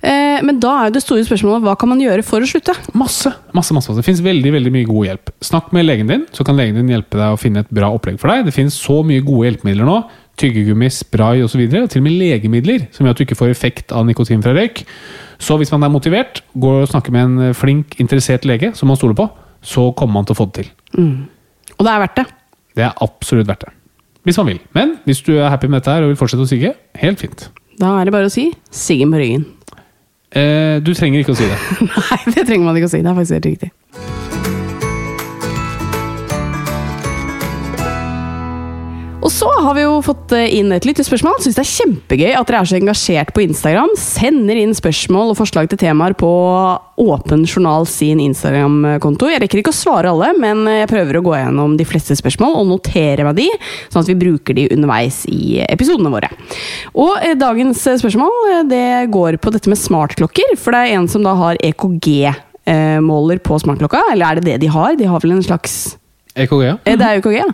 [0.00, 2.72] Eh, men da er jo det store spørsmålet hva kan man gjøre for å slutte?
[2.96, 3.92] Masse, masse, masse.
[3.96, 5.32] Det finnes veldig veldig mye god hjelp.
[5.44, 8.16] Snakk med legen din, så kan legen din hjelpe deg å finne et bra opplegg
[8.20, 8.46] for deg.
[8.48, 9.98] Det finnes så mye gode hjelpemidler nå.
[10.40, 11.60] Tyggegummi, spray osv.
[11.66, 14.42] Og, og til og med legemidler som gjør at du ikke får effekt av nikotin
[14.44, 14.84] fra røyk.
[15.40, 18.98] Så hvis man er motivert, går og snakker med en flink, interessert lege som man
[19.00, 19.28] stoler på,
[19.60, 20.72] så kommer man til å få det til.
[21.76, 22.26] Og det er verdt det.
[22.76, 23.72] Det er absolutt verdt det.
[24.24, 24.60] Hvis man vil.
[24.76, 27.48] Men hvis du er happy med dette her og vil fortsette å sigge, helt fint.
[27.80, 29.46] Da er det bare å si 'siggen på ryggen'.
[30.32, 31.58] Eh, du trenger ikke å si det.
[31.90, 33.02] Nei, det trenger man ikke å si.
[33.02, 34.19] Det er faktisk helt riktig.
[39.30, 41.36] Og så har vi jo fått eh, inn et lyttespørsmål.
[41.38, 43.92] Syns det er kjempegøy at dere er så engasjert på Instagram.
[43.94, 46.30] Sender inn spørsmål og forslag til temaer på
[46.98, 49.28] Åpen journal sin Instagram-konto.
[49.30, 52.58] Jeg rekker ikke å svare alle, men jeg prøver å gå gjennom de fleste spørsmål
[52.58, 53.46] og notere meg de,
[53.86, 56.32] sånn at vi bruker de underveis i episodene våre.
[56.98, 61.06] Og eh, dagens eh, spørsmål det går på dette med smartklokker, for det er en
[61.12, 64.08] som da har EKG-måler på smartklokka.
[64.10, 64.98] Eller er det det de har?
[64.98, 65.99] De har vel en slags
[66.44, 66.74] EKG, ja.
[66.84, 67.46] Eh, Det er EKG, ja.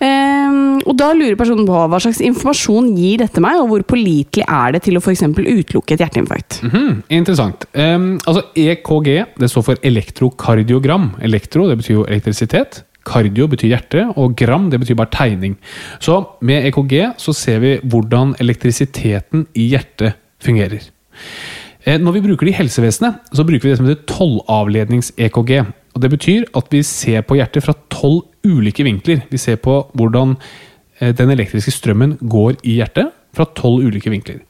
[0.00, 4.44] Um, og da lurer personen på hva slags informasjon gir dette meg, og hvor pålitelig
[4.46, 5.22] er det til å f.eks.
[5.38, 6.60] utelukke et hjerteinfarkt?
[6.66, 7.66] Mhm, interessant.
[7.74, 11.14] Um, altså EKG det står for elektrokardiogram.
[11.22, 12.82] Elektro det betyr jo elektrisitet.
[13.10, 15.56] Kardio betyr hjerte, og gram det betyr bare tegning.
[16.04, 20.84] Så med EKG så ser vi hvordan elektrisiteten i hjertet fungerer.
[21.86, 25.52] Eh, Når vi bruker det i helsevesenet, så bruker vi det som heter tolvavlednings-EKG.
[25.94, 29.24] Og Det betyr at vi ser på hjertet fra tolv ulike vinkler.
[29.30, 30.36] Vi ser på hvordan
[31.00, 34.40] eh, den elektriske strømmen går i hjertet fra tolv ulike vinkler.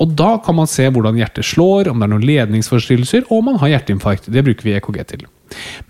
[0.00, 3.50] Og Da kan man se hvordan hjertet slår, om det er noen ledningsforstyrrelser, og om
[3.50, 4.30] man har hjerteinfarkt.
[4.32, 5.26] Det bruker vi EKG til.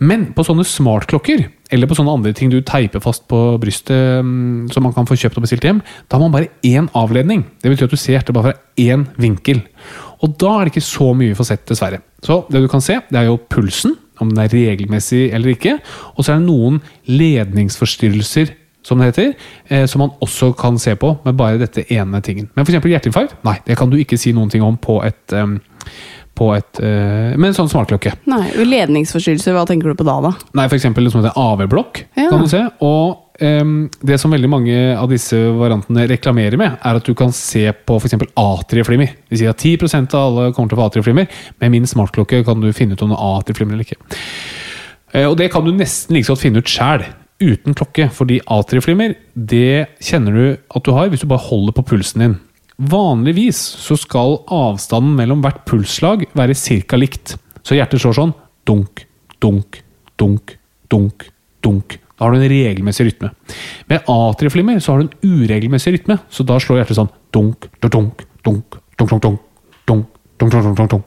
[0.03, 4.71] Men på sånne smartklokker, eller på sånne andre ting du teiper fast på brystet mm,
[4.75, 7.45] som man kan få kjøpt og bestilt hjem, da har man bare én avledning.
[7.63, 9.63] Det betyr at du ser hjertet bare fra én vinkel.
[10.25, 12.03] Og da er det ikke så mye for sett, dessverre.
[12.25, 15.77] Så det du kan se, det er jo pulsen, om den er regelmessig eller ikke.
[16.17, 16.81] Og så er det noen
[17.11, 18.55] ledningsforstyrrelser,
[18.87, 19.35] som det heter,
[19.69, 22.49] eh, som man også kan se på med bare dette ene tingen.
[22.55, 22.81] Men f.eks.
[22.81, 25.59] hjerteinfarkt, nei, det kan du ikke si noen ting om på et um,
[26.41, 28.15] på et, eh, med en sånn smartklokke.
[28.31, 30.31] Nei, Ledningsforstyrrelser, hva tenker du på da, da?
[30.57, 30.87] Nei, f.eks.
[30.89, 32.05] det som heter AV-blokk.
[32.17, 32.31] Ja.
[32.31, 32.63] kan du se.
[32.87, 37.63] Og det som veldig mange av disse variantene reklamerer med, er at du kan se
[37.73, 38.19] på f.eks.
[38.37, 39.15] atrieflimmer.
[39.31, 41.31] De sier at 10% av alle kommer til å få atrieflimmer.
[41.63, 43.99] Med min smartklokke kan du finne ut om det er atrieflimmer eller ikke.
[45.15, 47.07] Eh, Og det kan du nesten like godt finne ut sjæl,
[47.41, 48.11] uten klokke.
[48.13, 50.45] Fordi atrieflimmer, det kjenner du
[50.77, 52.37] at du har hvis du bare holder på pulsen din.
[52.81, 56.57] Vanligvis så skal avstanden mellom hvert pulsslag være
[56.89, 56.97] ca.
[57.01, 57.37] likt.
[57.65, 58.37] Så hjertet slår sånn
[58.69, 59.05] dunk,
[59.41, 59.83] dunk,
[60.21, 60.57] dunk,
[60.89, 61.29] dunk,
[61.65, 62.00] dunk.
[62.21, 63.31] Da har du en regelmessig rytme.
[63.89, 67.95] Med atrieflimmer så har du en uregelmessig rytme, så da slår hjertet sånn dunk, dunk,
[67.97, 69.41] dunk, dunk, dunk, dunk, dunk,
[69.89, 70.05] dunk,
[70.37, 71.07] dunk, dunk, dunk, dunk,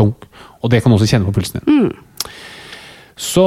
[0.00, 0.24] dunk.
[0.64, 1.90] Og det kan du også kjenne på pulsen din.
[3.16, 3.44] Så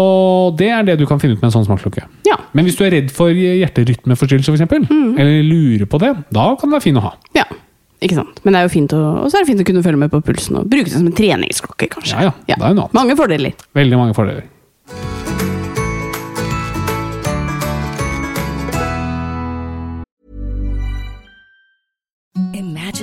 [0.58, 2.06] det er det du kan finne ut med en sånn smartklokke.
[2.30, 2.38] Ja.
[2.58, 4.86] Men hvis du er redd for hjerterytmeforstyrrelse, for eksempel,
[5.18, 7.16] eller lurer på det, da kan det være fin å ha.
[7.38, 7.48] ja.
[8.00, 8.38] Ikke sant.
[8.46, 10.12] Men det er jo fint å, og så er det fint å kunne følge med
[10.14, 12.22] på pulsen og bruke det som en treningsklokke, kanskje.
[12.30, 12.56] Ja, ja.
[12.56, 12.92] Det er jo noe.
[12.96, 13.58] Mange fordeler.
[13.76, 14.46] Veldig mange fordeler.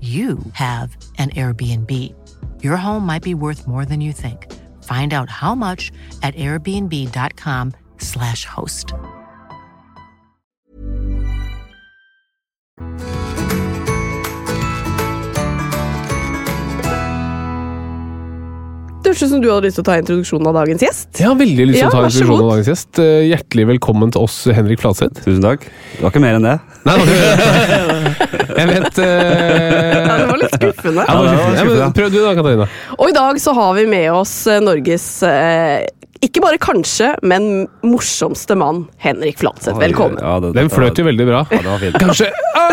[0.00, 1.90] you have an Airbnb.
[2.62, 4.52] Your home might be worth more than you think.
[4.82, 5.90] Find out how much
[6.22, 8.92] at airbnb.com/slash host.
[19.06, 21.12] Det høres ut som du hadde lyst til å ta introduksjonen av dagens gjest.
[21.20, 22.98] Jeg har veldig lyst til Ja, å ta introduksjonen av dagens gjest.
[22.98, 25.20] Eh, Hjertelig velkommen til oss, Henrik Fladseth.
[25.22, 25.68] Tusen takk.
[25.94, 26.56] Det var ikke mer enn det.
[26.86, 27.16] Nei, det
[28.60, 29.06] jeg vet uh...
[29.06, 31.04] Ja, det var litt skuffende.
[31.04, 31.78] Ja, var det skuffende.
[31.80, 31.90] Ja.
[31.98, 32.68] Prøv du da, Katarina.
[32.96, 35.82] Og i dag så har vi med oss eh, Norges uh,
[36.24, 39.76] ikke bare kanskje, men morsomste mann, Henrik Fladseth.
[39.80, 40.18] Velkommen.
[40.22, 41.42] Ja, det, Den fløt jo veldig bra.
[41.50, 41.98] Ja, det var fint.
[42.00, 42.72] Kanskje ah,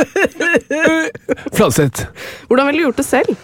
[1.57, 2.07] Fladseth.
[2.47, 3.35] Hvordan ville du gjort det selv?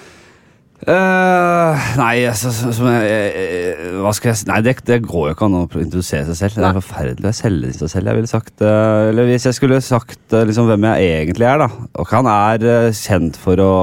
[0.87, 5.25] Eh, nei, så, så, så, jeg, eh, Hva skal jeg si Nei, det, det går
[5.27, 6.55] jo ikke an å introdusere seg selv.
[6.55, 8.07] Det er forferdelig å selge seg selv.
[8.07, 11.65] Jeg ville sagt uh, Eller hvis jeg skulle sagt eh, liksom, hvem jeg egentlig er,
[11.65, 11.67] da.
[11.99, 13.73] Og han er eh, kjent for å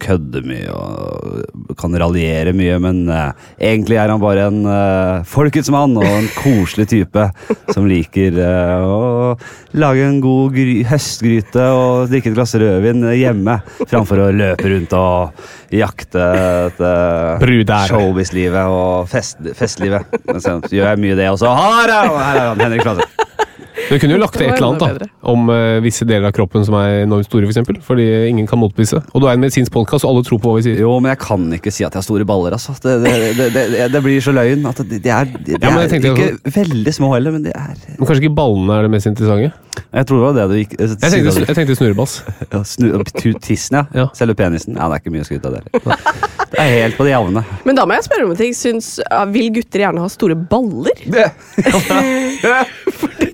[0.00, 5.70] kødde mye og kan raljere mye, men eh, egentlig er han bare en eh, folkets
[5.72, 7.26] mann og en koselig type
[7.74, 9.36] som liker eh, å
[9.80, 14.96] lage en god gry høstgryte og drikke et glass rødvin hjemme, framfor å løpe rundt
[14.98, 17.90] og jakte etter Brudær.
[17.90, 20.06] showbiz-livet og fest, festlivet.
[20.26, 21.50] Men så gjør jeg mye det også.
[21.56, 23.19] Her er her er han Henrik Fladseth.
[23.90, 26.62] Du kunne jo lagt til et eller annet da, om uh, visse deler av kroppen
[26.66, 29.00] som er enormt store, for eksempel, fordi ingen kan motbevise.
[29.10, 30.78] Og du er en medisinsk podkast, og alle tror på hva vi sier.
[30.84, 32.54] Jo, men jeg kan ikke si at jeg har store baller.
[32.54, 32.76] Altså.
[32.78, 34.62] Det, det, det, det, det blir så løgn.
[34.70, 37.74] at Det, de er, de, Ja, er ikke ikke veldig små heller, men det er
[37.96, 39.50] Men kanskje ikke ballene er det mest interessante?
[39.90, 42.16] Jeg tror det var det du gikk Jeg tenkte, jeg tenkte snurrebass.
[42.54, 42.88] ja, snu,
[43.42, 43.84] Tissen, ja.
[43.94, 44.06] Ja.
[44.14, 44.78] Selve penisen.
[44.78, 45.98] Ja, det er ikke mye å skryte av det heller.
[46.50, 47.44] Det er helt på det jevne.
[47.66, 48.54] Men da må jeg spørre om en ting.
[48.56, 48.92] Syns,
[49.34, 50.96] vil gutter gjerne ha store baller?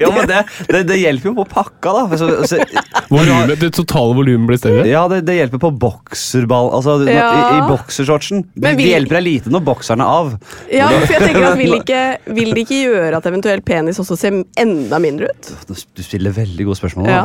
[0.01, 2.19] Ja, men det, det, det hjelper jo på pakka, da.
[2.21, 2.61] Så, så,
[3.13, 4.87] Volumet, det totale volumet blir større.
[4.91, 7.27] Ja, det, det hjelper på bokserball Altså, Ja.
[7.31, 8.45] i, i boksershortsen.
[8.55, 10.33] Det, vi- det hjelper deg lite når bokseren er av.
[10.73, 12.01] Ja, for jeg tenker at vil, ikke,
[12.39, 15.53] vil det ikke gjøre at eventuelt penis også ser enda mindre ut?
[15.69, 17.07] Du du stiller veldig gode spørsmål.
[17.09, 17.15] Da.
[17.15, 17.23] Ja.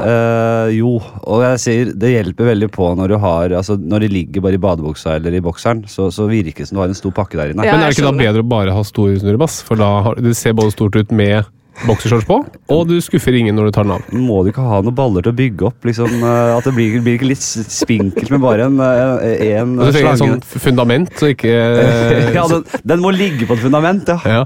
[0.68, 0.92] Uh, jo,
[1.28, 4.56] og jeg sier det hjelper veldig på når du har Altså, når de ligger bare
[4.58, 7.38] i badebuksa eller i bokseren, så, så virker det som du har en stor pakke
[7.40, 7.66] der inne.
[7.68, 9.60] Ja, Men er det ikke da bedre å bare ha stor snurrebass?
[9.68, 11.44] For da har, det ser både stort ut med
[11.88, 12.38] boksershorts på,
[12.74, 14.10] og du skuffer ingen når du tar den av.
[14.14, 15.88] Må du ikke ha noen baller til å bygge opp?
[15.88, 19.88] Liksom, eh, at det blir, blir ikke litt spinkelt med bare en, En en du
[19.88, 21.52] trenger et sånt fundament, så ikke
[22.38, 24.20] ja, den, den må ligge på et fundament, ja.
[24.26, 24.44] Ja.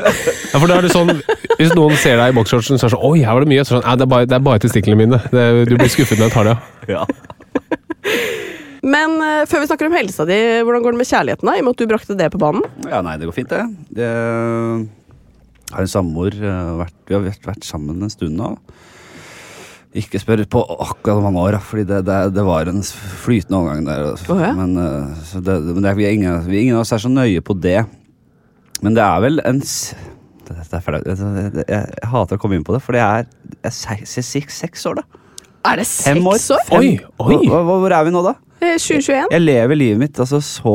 [0.00, 1.12] ja, for da er det sånn
[1.58, 3.64] Hvis noen ser deg i boksershortsen, så er det sånn Oi, her var det mye.
[3.64, 5.20] Så er det sånn, det er bare, det er bare testiklene mine.
[5.30, 6.90] Det, du blir skuffet når jeg tar det av.
[6.96, 7.06] ja.
[8.84, 11.48] Men eh, før vi snakker om helsa di, hvordan går det med kjærligheten?
[11.48, 11.54] da?
[11.56, 12.66] I og med at du brakte det på banen?
[12.90, 13.62] Ja, nei, det går fint, det.
[13.96, 14.10] det
[15.74, 16.34] har en samboer.
[16.38, 18.54] eh, Vi har vært, vært sammen en stund nå.
[19.94, 23.84] Ikke spør på akkurat hvor mange år, fordi det, det, det var en flytende overgang
[23.86, 24.08] der.
[24.32, 24.50] Oh, ja?
[24.58, 26.90] Men, eh, så det, men det er, vi, er ingen, vi er ingen av oss
[26.96, 27.84] er så nøye på det.
[28.82, 31.06] Men det er vel en det, det er flaut.
[31.06, 31.20] Jeg,
[31.62, 33.28] jeg, jeg hater å komme inn på det, for det er,
[33.68, 35.22] jeg sier seks, år, da.
[35.70, 36.66] Er det seks år?
[36.68, 36.80] Fem.
[36.80, 36.90] Oi,
[37.22, 37.38] oi.
[37.46, 38.34] Hvor, hvor er vi nå, da?
[38.58, 39.30] Eh, 2021?
[39.30, 40.74] Jeg lever livet mitt altså så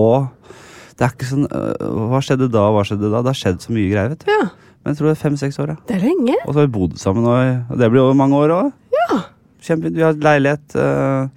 [0.98, 3.22] Det er ikke sånn Hva skjedde da, hva skjedde da?
[3.24, 4.32] Det har skjedd så mye greier, vet du.
[4.34, 4.48] Ja,
[4.89, 5.82] Men jeg tror det er fem-seks år, ja.
[5.86, 6.36] det er lenge.
[6.47, 8.69] Og så har vi bodd sammen og det blir over mange år òg.
[8.95, 9.19] Ja.
[9.62, 11.28] Kjempe, Vi har leilighet, uh,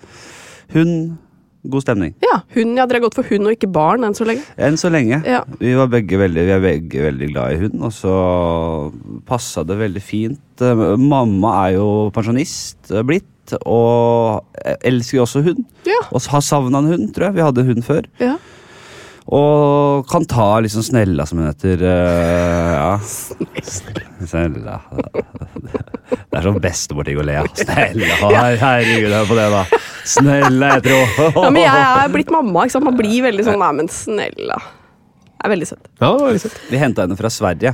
[0.72, 0.94] hund,
[1.68, 2.14] God stemning.
[2.24, 4.46] Ja, hun, ja, Dere har gått for hund og ikke barn enn så lenge.
[4.56, 5.18] Enn så lenge.
[5.28, 5.42] Ja.
[5.60, 8.16] Vi, var begge veldig, vi er begge veldig glad i hund, og så
[9.28, 10.64] passa det veldig fint.
[10.64, 14.48] Eh, Mamma er jo pensjonist eh, blitt, og
[14.80, 15.60] elsker jo også hund.
[15.84, 16.00] Ja.
[16.08, 17.36] Og har savna en hund, tror jeg.
[17.36, 18.08] Vi hadde hund før.
[18.24, 18.38] Ja.
[19.32, 21.82] Og kan ta liksom Snella, som hun heter.
[21.87, 22.98] eh, ja.
[24.26, 24.80] Snella.
[26.12, 27.48] Det er sånn bestemorting å le av.
[27.56, 28.16] Snella.
[28.22, 29.62] Her- Herregud, hør på det, da.
[30.08, 31.14] Snella jeg tror.
[31.38, 32.88] Ja, men jeg er blitt mamma, ikke sant.
[32.88, 34.58] Man blir veldig sånn Nei, men snella.
[34.58, 35.87] Det er veldig søtt.
[36.02, 36.58] Ja, søtt.
[36.70, 37.72] Vi henta henne fra Sverige.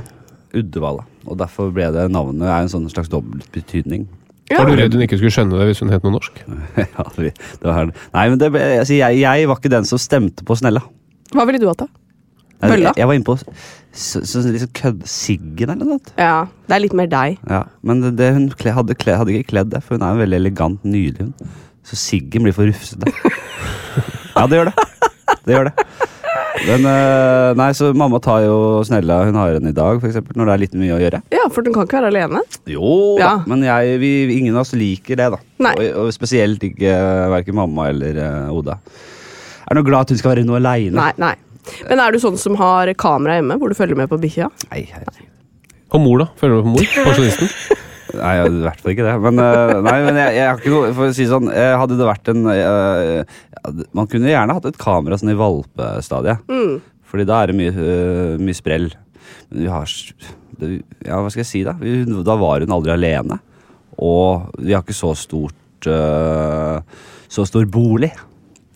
[0.57, 1.03] Uddevalla.
[1.29, 4.07] Og derfor ble det navnet er en sånn slags dobbelt betydning.
[4.49, 4.63] Ja.
[4.63, 6.39] Var du redd hun ikke skulle skjønne det hvis hun het noe norsk?
[6.81, 10.45] ja, det, var, nei, men det ble, altså, jeg, jeg var ikke den som stemte
[10.47, 10.81] på Snella.
[11.35, 11.89] Hva ville du hatt, da?
[12.59, 12.91] Bølla?
[12.97, 16.11] jeg, var inne på liksom kødd Siggen eller noe sånt.
[16.19, 17.39] Ja, det er litt mer deg.
[17.47, 20.17] Ja, men det, det, hun kle, hadde, kle, hadde ikke kledd det, for hun er
[20.17, 21.55] en veldig elegant, nydelig hund.
[21.87, 23.09] Så Siggen blir for rufsete.
[24.35, 24.87] ja, det gjør det.
[25.47, 25.87] Det gjør det.
[26.67, 30.35] Men eh, nei, så mamma tar jo Snella, hun har henne i dag, for eksempel,
[30.37, 31.21] når det er litt mye å gjøre.
[31.33, 32.41] Ja, for hun kan ikke være alene.
[32.69, 33.31] Jo da, Ja.
[33.49, 35.39] men jeg, vi, ingen av oss liker det, da.
[35.71, 36.93] Og, og spesielt ikke
[37.31, 38.79] verken mamma eller eh, Oda.
[39.69, 40.97] Er noe glad at hun skal være noe aleine?
[40.97, 41.35] Nei, nei.
[41.85, 44.49] Men er du sånn som har kamera hjemme, hvor du følger med på bikkja?
[44.71, 45.27] Nei, herregud.
[45.89, 46.27] Og mor, da?
[46.39, 46.89] Følger du med på mor?
[47.09, 47.51] Pensjonisten?
[48.17, 49.15] Nei, i hvert fall ikke det.
[49.21, 51.97] Men, eh, nei, men jeg, jeg har ikke noe For å si sånn, eh, hadde
[51.99, 53.35] det vært en eh,
[53.93, 56.41] Man kunne gjerne hatt et kamera sånn i valpestadiet.
[56.49, 56.79] Mm.
[57.09, 57.91] Fordi da er det mye,
[58.41, 58.89] mye sprell.
[59.49, 59.93] Men vi har
[60.59, 60.71] det,
[61.05, 61.75] Ja, hva skal jeg si, da?
[61.77, 63.37] Vi, da var hun aldri alene.
[64.01, 65.85] Og vi har ikke så stort
[67.29, 68.09] Så stor bolig.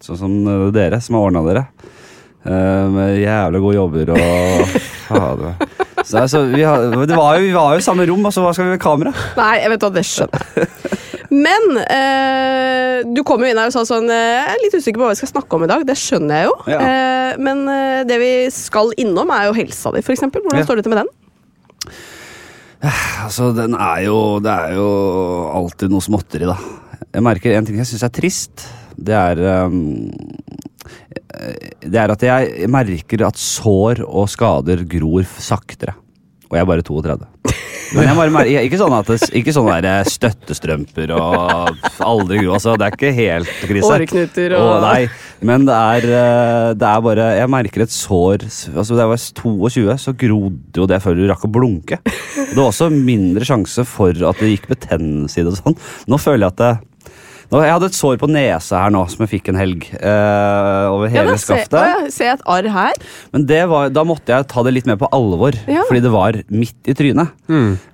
[0.03, 1.65] Sånn som eh, dere, som har ordna dere.
[2.43, 4.73] Eh, med jævlig gode jobber og
[5.07, 5.53] fader.
[6.03, 8.43] Så, altså, vi, har, det var jo, vi var jo i samme rom, og så
[8.43, 9.13] hva skal vi med kamera?
[9.39, 10.71] Nei, jeg vet hva, det skjønner jeg.
[11.33, 14.99] Men eh, du kom jo inn her og sa sånn eh, Jeg er litt usikker
[14.99, 15.85] på hva vi skal snakke om i dag.
[15.87, 16.57] Det skjønner jeg jo.
[16.69, 16.81] Ja.
[16.83, 17.63] Eh, men
[18.11, 20.27] det vi skal innom, er jo helsa di, f.eks.
[20.27, 20.67] Hvordan Ja.
[20.67, 21.13] står det til med den?
[23.23, 24.87] Altså, den er jo Det er jo
[25.55, 26.57] alltid noe småtteri, da.
[27.13, 28.65] Jeg merker en ting jeg syns er trist.
[28.97, 29.77] Det er um,
[31.83, 35.97] Det er at jeg merker at sår og skader gror saktere.
[36.49, 37.29] Og jeg er bare 32.
[37.93, 42.55] Men jeg bare merker, ikke sånn at det, ikke sånn der støttestrømper og aldri gro.
[42.57, 43.89] Altså, det er ikke helt krise.
[43.89, 45.01] Åreknuter og Å, Nei,
[45.45, 49.21] men det er, eh, det er bare Jeg merker et sår altså Da jeg var
[49.41, 51.99] 22, så grodde jo det før du rakk å blunke.
[52.05, 55.55] Det var også mindre sjanse for at det gikk betennelse i det.
[55.59, 55.77] sånn.
[56.09, 56.73] Nå føler jeg at det,
[57.51, 59.87] nå, Jeg hadde et sår på nesa her nå, som jeg fikk en helg.
[59.99, 61.69] eh, over Ja, hele da skaftet.
[61.69, 62.93] Se, å, ja, ser et arr her?
[63.33, 65.83] Men det var, da måtte jeg ta det litt mer på alvor, Ja.
[65.89, 67.31] fordi det var midt i trynet.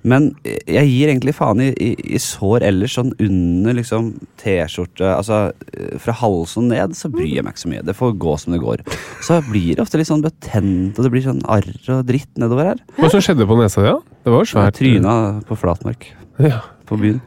[0.03, 5.51] Men jeg gir egentlig faen i, i, i sår ellers, sånn under liksom T-skjorte Altså
[5.99, 7.83] fra halsen og ned, så bryr jeg meg ikke så mye.
[7.85, 8.83] Det får gå som det går.
[9.25, 12.71] Så blir det ofte litt sånn betent, og det blir sånn arr og dritt nedover
[12.73, 12.79] her.
[12.99, 13.89] Hva som skjedde på nesa di?
[13.91, 13.97] Ja?
[14.23, 14.79] Det var jo Jeg svært.
[14.79, 15.15] tryna
[15.47, 16.05] på flatmark
[16.39, 16.61] Ja.
[16.87, 17.21] på byen.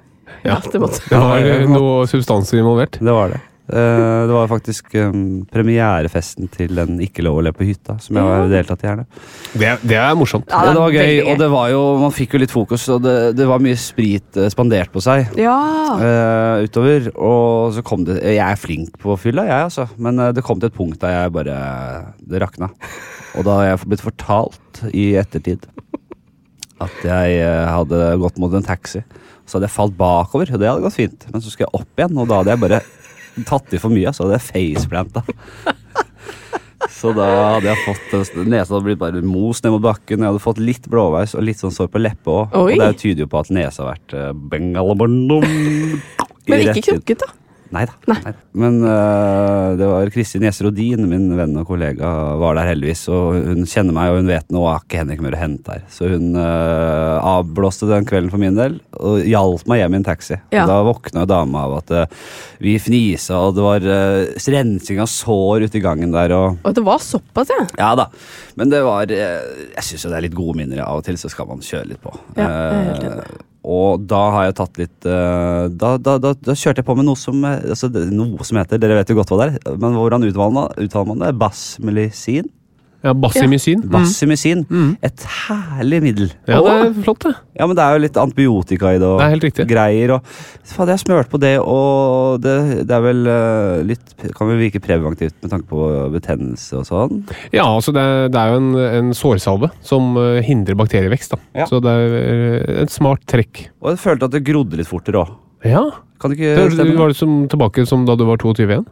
[0.46, 2.98] Ja, det måtte Det var noe substanser involvert.
[3.00, 3.40] Det var det.
[3.72, 8.18] Eh, det var faktisk um, premierefesten til den Ikke lov å le på hytta, som
[8.18, 9.04] jeg har deltatt i gjerne.
[9.54, 10.50] Det, det er morsomt.
[10.50, 13.14] Ja, det var gøy, og det var jo, man fikk jo litt fokus, og det,
[13.38, 15.56] det var mye sprit eh, spandert på seg Ja.
[15.94, 17.08] uh, utover.
[17.14, 19.86] Og så kom det Jeg er flink på fylla, jeg, altså.
[19.96, 21.56] Men det kom til et punkt der jeg bare
[22.18, 22.72] Det rakna.
[23.38, 25.64] Og da har jeg blitt fortalt i ettertid
[26.84, 29.04] at jeg eh, hadde gått mot en taxi.
[29.46, 31.28] Så hadde jeg falt bakover, og det hadde gått fint.
[31.32, 32.82] Men så skulle jeg opp igjen, og da hadde jeg bare
[33.48, 35.24] tatt i for mye, så hadde jeg faceplanta.
[36.90, 40.22] Så da hadde jeg fått eh, Nesa hadde blitt bare most ned mot bakken.
[40.22, 42.56] Jeg hadde fått litt blåveis og litt sånn sår på leppa òg.
[42.58, 44.32] Og det tyder jo på at nesa har vært uh.
[46.50, 47.30] Men ikke krukket, da.
[47.72, 48.32] Nei da.
[48.52, 52.08] Men uh, det var Kristin Gjesser Odin, min venn og kollega,
[52.40, 53.06] var der heldigvis.
[53.12, 55.84] Og hun kjenner meg, og hun vet nå har ikke Henrik mer å hente her.
[55.92, 60.06] Så hun uh, avblåste den kvelden for min del og hjalp meg hjem i en
[60.06, 60.36] taxi.
[60.52, 60.66] Ja.
[60.68, 62.26] Da våkna dama av at uh,
[62.62, 66.36] vi fnisa, og det var uh, rensing av sår ute i gangen der.
[66.36, 66.60] og...
[66.68, 67.64] Og det var såpass, ja.
[67.80, 68.10] Ja da,
[68.58, 70.84] men det var Jeg syns det er litt gode minner.
[70.84, 72.12] Av og til så skal man kjøre litt på.
[72.36, 73.48] Ja, jeg er helt enig.
[73.62, 77.06] Og da har jeg tatt litt eh, da, da, da, da kjørte jeg på med
[77.06, 79.94] noe som eh, altså, Noe som heter Dere vet jo godt hva det er, men
[79.94, 81.30] hvordan uttaler man det?
[81.38, 82.50] Basmelisin?
[83.02, 84.62] Ja, Basimycin.
[84.70, 84.92] Mm.
[85.02, 86.28] Et herlig middel.
[86.46, 87.32] Ja, det er flott, det.
[87.58, 89.66] Ja, men det er jo litt antibiotika i det og Det er helt riktig.
[89.70, 90.12] greier.
[90.14, 90.28] Og,
[90.72, 94.80] faen, jeg har på det, og det, det er vel uh, litt Kan vel virke
[94.82, 97.24] preventivt med tanke på betennelse og sånn.
[97.52, 98.70] Ja, altså det, er- det er jo en,
[99.02, 101.34] en sårsalve som eh, hindrer bakterievekst.
[101.34, 101.40] da.
[101.62, 101.66] Ja.
[101.66, 103.66] Så det er eh, et smart trekk.
[103.82, 105.34] Og jeg følte at det grodde litt fortere òg.
[105.66, 105.82] Ja.
[106.22, 106.96] Kan det ikke Det, stemme?
[106.98, 108.86] var det som, tilbake som da du var 22 igjen?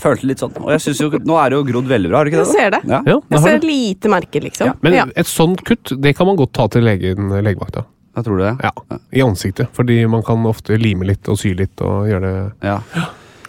[0.00, 0.56] Følte litt sånn.
[0.62, 2.48] Og jeg synes jo, nå er det jo grodd veldig bra, har du ikke det?
[2.48, 2.58] da?
[2.58, 2.82] ser det.
[2.88, 3.00] Ja.
[3.04, 3.70] Ja, det Jeg ser det.
[3.70, 4.74] lite merke, liksom.
[4.84, 5.06] Men ja.
[5.22, 7.84] et sånt kutt det kan man godt ta til legen, legevakta.
[8.18, 8.52] Jeg tror det.
[8.64, 9.70] Ja, I ansiktet.
[9.76, 12.80] Fordi man kan ofte lime litt og sy litt og gjøre det Ja.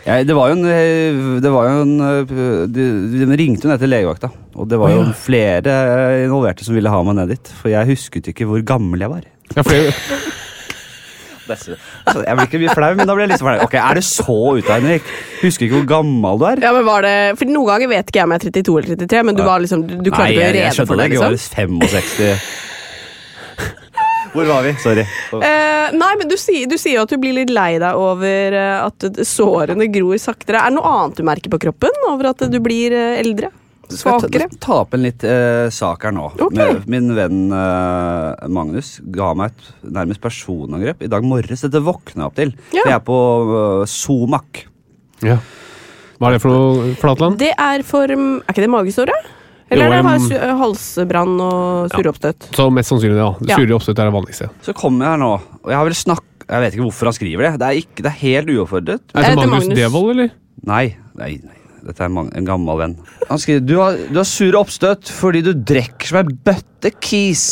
[0.02, 2.32] Jeg, det var jo en, eh, det var jo en eh,
[2.74, 5.12] de, de ringte jo ned til legevakta, og det var jo ja.
[5.14, 5.76] flere
[6.24, 7.52] involverte som ville ha meg ned dit.
[7.60, 9.28] For jeg husket ikke hvor gammel jeg var.
[9.54, 9.78] Ja, for
[11.52, 11.78] det, Desse-
[12.08, 13.56] Altså, jeg blir ikke mye flau, men da blir jeg litt flau.
[13.68, 15.12] Ok, Er du så ute, Henrik?
[15.44, 16.64] Husker ikke hvor gammel du er?
[16.66, 19.00] Ja, men var det For Noen ganger vet ikke jeg om jeg er 32 eller
[19.06, 21.10] 33, men du, var liksom, du, du klarte Nei, å jeg, gjøre jeg for det.
[21.12, 21.80] Jeg var Liksom.
[21.92, 22.44] 65.
[24.32, 24.72] Hvor var vi?
[24.80, 25.04] Sorry.
[25.44, 28.56] Eh, nei, men du sier, du sier jo at du blir litt lei deg over
[28.56, 30.62] eh, at sårene gror saktere.
[30.62, 33.50] Er det noe annet du merker på kroppen over at du blir eh, eldre?
[33.92, 34.46] Skal Svakere?
[34.48, 36.30] jeg ta, ta opp en litt uh, sak her nå.
[36.48, 36.58] Okay.
[36.58, 41.66] Med, min venn uh, Magnus ga meg et nærmest personangrep i dag morges.
[41.68, 42.56] Dette våkna jeg opp til.
[42.76, 42.86] Ja.
[42.86, 43.20] Jeg er på
[43.52, 44.66] uh, Somak.
[45.26, 45.40] ja.
[46.22, 47.38] Hva er det for noe, Flatland?
[47.42, 49.16] Det er for um, Er ikke det magesåre?
[49.72, 52.50] Eller Jo, er det su- halsbrann og oppstøt?
[52.54, 53.32] Så mest sannsynlig, ja.
[53.50, 53.58] Ja.
[53.74, 54.50] Oppstøt er det vanligste.
[54.62, 55.32] Så kommer jeg her nå,
[55.64, 56.28] og jeg har vel snakk...
[56.52, 57.52] Jeg vet ikke hvorfor han skriver det.
[57.62, 59.04] Det er, ikke, det er helt uoppfordret.
[59.16, 59.80] Er det det Magnus, Magnus?
[59.80, 60.34] Devold, eller?
[60.68, 60.84] Nei,
[61.18, 61.61] nei, nei.
[61.82, 62.96] Dette er en gammel venn.
[63.30, 67.46] Han skriver du har, du har sure oppstøt fordi du drikker som ei bøtte kis.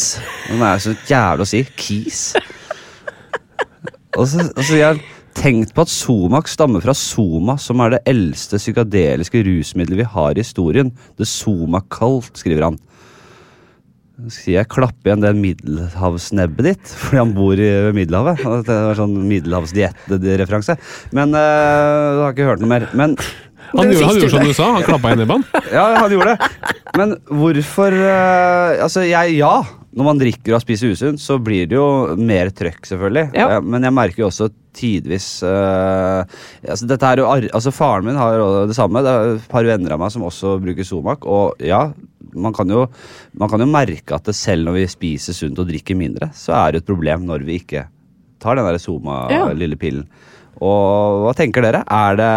[0.50, 1.64] Det er så jævlig å si.
[1.80, 2.22] Kis.
[4.18, 5.02] Og så, og så jeg han
[5.40, 10.36] Tenkt på at Somax stammer fra Soma, som er det eldste psykadeliske rusmiddelet vi har
[10.36, 10.90] i historien.
[11.16, 12.80] Det Somakalt, skriver han.
[14.28, 18.42] Skal jeg klappe igjen det middelhavsnebbet ditt, fordi han bor i Middelhavet.
[18.68, 20.76] Det var sånn middelhavsdiett-referanse.
[21.16, 22.90] Men øh, du har ikke hørt noe mer.
[23.00, 23.16] Men
[23.74, 25.52] Han gjorde, han gjorde som du sa, han klappa i nebbet.
[25.78, 26.50] ja, han gjorde det.
[26.98, 29.58] Men hvorfor eh, Altså, jeg Ja.
[29.90, 33.32] Når man drikker og spiser usunt, så blir det jo mer trøkk, selvfølgelig.
[33.34, 33.48] Ja.
[33.56, 36.22] Eh, Men jeg merker jo også tidvis uh,
[36.62, 38.38] altså, dette er jo ar altså, Faren min har
[38.70, 39.02] det samme.
[39.04, 41.26] Det er et par venner av meg som også bruker Somak.
[41.26, 41.88] Og ja,
[42.38, 42.86] man kan, jo,
[43.34, 46.54] man kan jo merke at det selv når vi spiser sunt og drikker mindre, så
[46.62, 47.88] er det et problem når vi ikke
[48.40, 48.84] tar den der Ja.
[48.86, 50.06] Soma-lille pillen.
[50.60, 51.82] Og hva tenker dere?
[51.88, 52.28] Er det,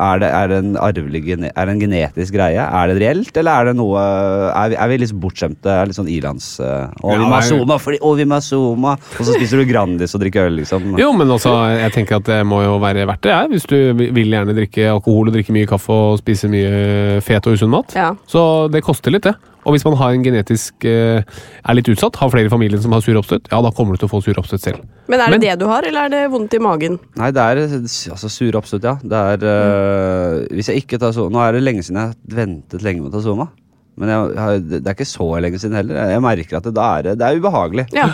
[0.00, 2.64] er det, er det en arvelig er det en genetisk greie?
[2.64, 5.68] Er det reelt, eller er det noe Er vi, er vi litt bortskjemte?
[5.68, 6.54] Er litt sånn ilands...
[6.60, 8.96] Uh, å, vi må ha Zuma, Soma, fordi, å, vi må ha Soma!
[8.96, 10.94] Og så spiser du Grandis og drikker øl, liksom.
[11.00, 13.52] Jo, men altså, jeg tenker at det må jo være verdt det, jeg.
[13.54, 17.58] Hvis du vil gjerne drikke alkohol og drikke mye kaffe og spise mye fet og
[17.58, 17.96] usunn mat.
[17.98, 18.14] Ja.
[18.30, 19.36] Så det koster litt, det.
[19.64, 21.22] Og hvis man har en genetisk eh,
[21.64, 24.02] er litt utsatt, har flere i familien som har sur oppstøt, ja, da kommer du
[24.02, 24.82] til å få sur oppstøt selv.
[25.08, 26.98] Men er det Men- det du har, eller er det vondt i magen?
[27.16, 28.94] Nei, det er altså, sur oppstøt, ja.
[29.02, 32.36] Det er øh, Hvis jeg ikke tar Soma Nå er det lenge siden jeg har
[32.44, 33.48] ventet lenge med å ta Soma.
[33.96, 35.94] Men jeg, har- det er ikke så lenge siden heller.
[36.12, 37.86] Jeg merker at det, da er, det- det er ubehagelig.
[37.94, 38.08] Ja.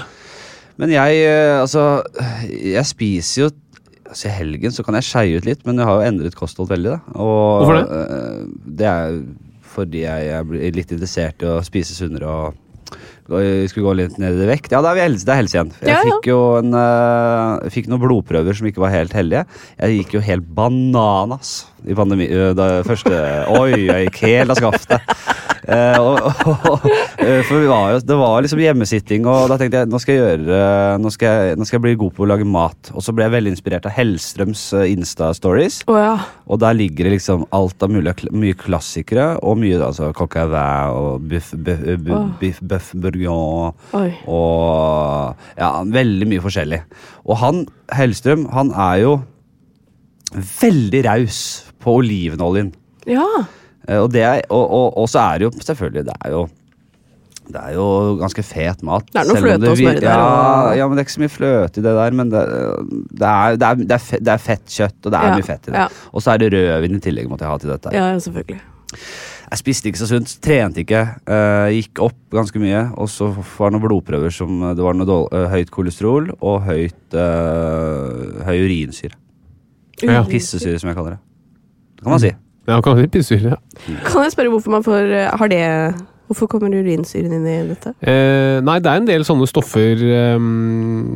[0.78, 2.02] Men jeg, øh, altså
[2.62, 3.50] Jeg spiser jo
[4.10, 6.68] Altså I helgen så kan jeg skeie ut litt, men jeg har jo endret kosthold
[6.72, 6.96] veldig.
[6.96, 8.76] da og, Hvorfor det?
[8.80, 9.20] det er
[9.70, 14.48] fordi jeg, er litt interessert i å spise sunnere og skulle gå litt ned i
[14.48, 14.72] vekt.
[14.72, 15.72] Ja, det er vi helse, det er helse igjen.
[15.80, 16.14] Jeg Ja, ja.
[16.16, 19.44] fikk jo en, uh, fikk noen blodprøver som ikke var helt heldige.
[19.78, 22.28] Jeg gikk jo helt bananas i pandemi...
[22.56, 23.12] Da første
[23.56, 25.14] Oi, jeg gikk helt av skaftet.
[25.70, 26.16] Uh, og,
[26.56, 26.86] og,
[27.46, 30.22] for vi var jo, det var liksom hjemmesitting, og da tenkte jeg nå skal jeg
[30.22, 30.60] gjøre
[30.98, 32.90] nå skal jeg, nå skal jeg bli god på å lage mat.
[32.96, 35.82] Og så ble jeg veldig inspirert av Hellstrøms Insta-stories.
[35.90, 36.16] Oh, ja.
[36.50, 40.48] Og der ligger det liksom alt av mulig, mye klassikere, og mye altså coq au
[40.50, 44.12] vin og biff, biff, biff, biff, bøff bourguignon Oi.
[44.30, 46.80] og ja, veldig mye forskjellig.
[47.26, 47.64] Og han,
[47.98, 49.16] Hellstrøm, han er jo
[50.60, 51.40] veldig raus
[51.82, 52.72] på olivenoljen.
[53.08, 53.26] Ja.
[53.88, 56.48] Eh, Og, det er, og, og, og så er det jo selvfølgelig Det er jo
[57.50, 57.84] det er jo
[58.20, 59.08] ganske fet mat.
[59.10, 61.32] Det er noe fløte og smør der, Ja, ja, men det er ikke så mye
[61.34, 62.14] fløte i det der.
[62.14, 62.42] Men det,
[63.18, 65.66] det, er, det, er, er, fett, det fett kjøtt, og det er Ja, mye fett
[65.66, 65.80] i det.
[65.80, 65.88] ja.
[66.14, 67.94] Og så er det rødvin i tillegg, måtte jeg ha til dette.
[67.96, 68.60] ja, selvfølgelig.
[69.50, 71.00] Jeg spiste ikke så sunt, trente ikke.
[71.26, 72.84] eh, gikk opp ganske mye.
[73.02, 76.62] Og så var det noen blodprøver som Det var noe dårlig, eh, høyt kolesterol og
[76.68, 79.16] høyt, eh, høy urinsyre.
[80.02, 80.22] Ja.
[80.24, 81.20] Pissesyre, som jeg kaller det.
[81.98, 82.30] Det kan man si.
[82.68, 83.56] Ja, kan si pissesyre.
[83.56, 83.96] Ja.
[84.06, 85.64] Kan jeg spørre hvorfor man får eh, Har det
[86.30, 87.90] Hvorfor kommer urinsyren inn i dette?
[88.06, 90.36] Eh, nei, det er en del sånne stoffer eh,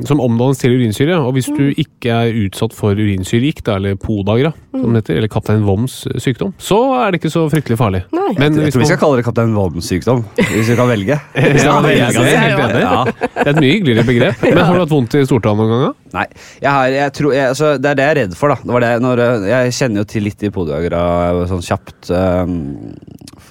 [0.08, 1.14] som omdannes til urinsyre.
[1.22, 1.56] Og hvis Mm.
[1.56, 4.94] du ikke er utsatt for urinsyregikt, eller podagra, som Mm.
[4.94, 8.02] det heter, eller kaptein Woms eh, sykdom, så er det ikke så fryktelig farlig.
[8.12, 8.34] Nei.
[8.38, 11.20] Men Jeg hvis tror vi skal kalle det kaptein Voms sykdom, Hvis vi kan velge.
[11.34, 12.24] Ja, kan jeg velge.
[12.24, 12.80] er helt enig.
[12.82, 13.04] Ja.
[13.04, 14.42] Det er et mye hyggeligere begrep.
[14.54, 15.84] Men har du hatt vondt i stortåa noen gang?
[15.86, 16.18] da?
[16.18, 16.26] Nei,
[16.62, 18.48] jeg har, jeg tror, jeg, altså, det er det jeg er redd for.
[18.48, 22.10] da det var det, når, eh, Jeg kjenner jo til litt i podagra sånn kjapt.
[22.10, 22.58] ehm,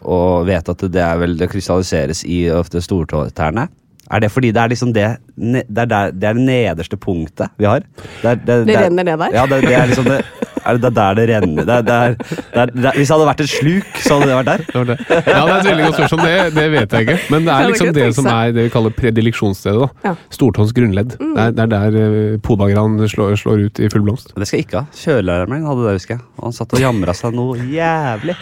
[0.06, 3.70] og vet at det er vel det krystalliseres i ofte stortærne.
[4.14, 5.04] Er det fordi det er liksom det
[5.39, 7.80] Det er, der, det, er det nederste punktet vi har?
[8.22, 9.32] Det, er- Det renner ned der?
[9.34, 10.18] Ja, det, det er liksom det
[10.66, 11.64] Er det der det renner?
[11.66, 14.18] Det er, det er, det er, det er, hvis det hadde vært et sluk, så
[14.20, 14.62] hadde det vært der.
[14.68, 14.97] Det var det.
[15.10, 16.22] Ja, det er et veldig godt spørsmål.
[16.28, 17.18] Det, det vet jeg ikke.
[17.34, 19.82] Men det er liksom det som er det vi kaller predileksjonsstedet.
[20.04, 20.14] da.
[20.14, 20.22] Mm.
[20.38, 21.16] Stortåens grunnledd.
[21.20, 24.32] Det, er, det er der uh, podagran slår, slår ut i full blomst.
[24.39, 24.86] Det skal jeg ikke ha.
[25.01, 26.24] Kjølelæreren min hadde det, husker jeg.
[26.38, 28.38] Og han satt og jamra seg noe jævlig.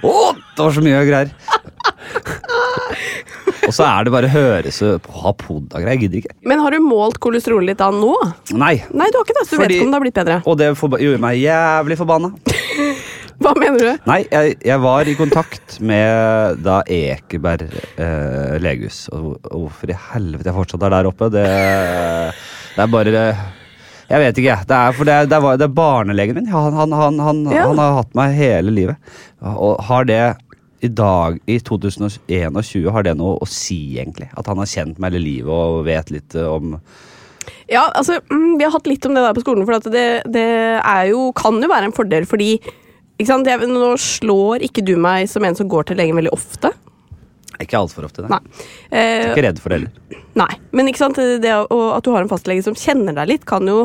[0.00, 0.14] Å,
[0.60, 1.34] det var så mye greier!
[3.70, 5.92] Og så er det bare høres på ha og greier.
[5.92, 6.34] Jeg gidder ikke.
[6.48, 8.14] Men har du målt kolesterolet ditt da nå?
[8.58, 8.72] Nei.
[8.90, 10.38] Nei, du har ikke det, så du vet ikke om det har blitt bedre.
[10.50, 12.32] Og det gjorde meg jævlig forbanna.
[13.40, 14.02] Hva mener du?
[14.10, 19.04] Nei, jeg, jeg var i kontakt med da Ekeberg eh, legehus.
[19.16, 21.46] Og, og hvorfor i helvete jeg fortsatt er der oppe, det,
[22.74, 23.14] det er bare
[24.10, 24.66] Jeg vet ikke, jeg.
[24.68, 26.50] Det er, for det det er, det er barnelegen min.
[26.52, 27.64] Han, han, han, han, Ja.
[27.70, 29.16] han har hatt meg hele livet.
[29.54, 30.22] Og har det
[30.80, 34.30] i dag, i 2021, har det noe å si, egentlig?
[34.38, 36.76] At han har kjent meg hele livet og vet litt eh, om
[37.70, 40.06] Ja, altså, mm, Vi har hatt litt om det der på skolen, for at det,
[40.32, 40.46] det
[40.80, 42.54] er jo, kan jo være en fordel fordi
[43.20, 43.48] ikke sant?
[43.50, 46.72] Jeg, Nå slår ikke du meg som en som går til legen veldig ofte.
[47.60, 48.38] Ikke altfor ofte, nei.
[48.40, 48.66] Nei.
[48.96, 50.20] Eh, ikke redd for det heller.
[50.40, 50.52] nei.
[50.72, 51.20] Men ikke sant?
[51.20, 53.82] det at du har en fastlege som kjenner deg litt, kan jo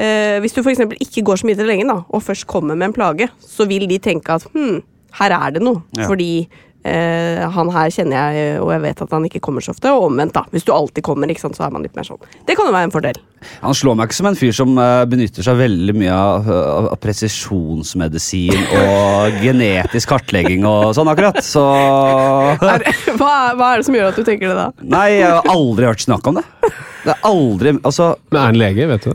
[0.00, 0.80] eh, Hvis du f.eks.
[1.04, 3.84] ikke går så mye til legen, da, og først kommer med en plage, så vil
[3.90, 4.80] de tenke at hm,
[5.20, 5.82] her er det noe.
[5.96, 6.06] Ja.
[6.10, 6.30] Fordi
[6.84, 9.90] eh, han her kjenner jeg, og jeg vet at han ikke kommer så ofte.
[9.92, 10.44] Og omvendt, da.
[10.54, 12.20] Hvis du alltid kommer, ikke sant, så er man litt mer sånn.
[12.46, 13.18] Det kan jo være en fordel.
[13.62, 16.88] Han slår meg ikke som en fyr som eh, benytter seg veldig mye av, av,
[16.94, 21.38] av presisjonsmedisin og genetisk kartlegging og sånn, akkurat.
[21.46, 21.62] Så
[22.68, 22.84] Er,
[23.18, 24.68] hva, er- hva er det som gjør at du tenker det da?
[24.82, 26.46] Nei, jeg har aldri hørt snakk om det.
[27.04, 29.12] Det er aldri Altså, Men er han lege, vet du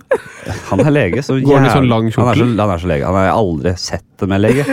[0.70, 1.22] han er lege.
[1.24, 3.06] Så Går han i sånn jævlig- lang han er, så, han er så lege.
[3.08, 4.66] Han har jeg aldri sett med lege.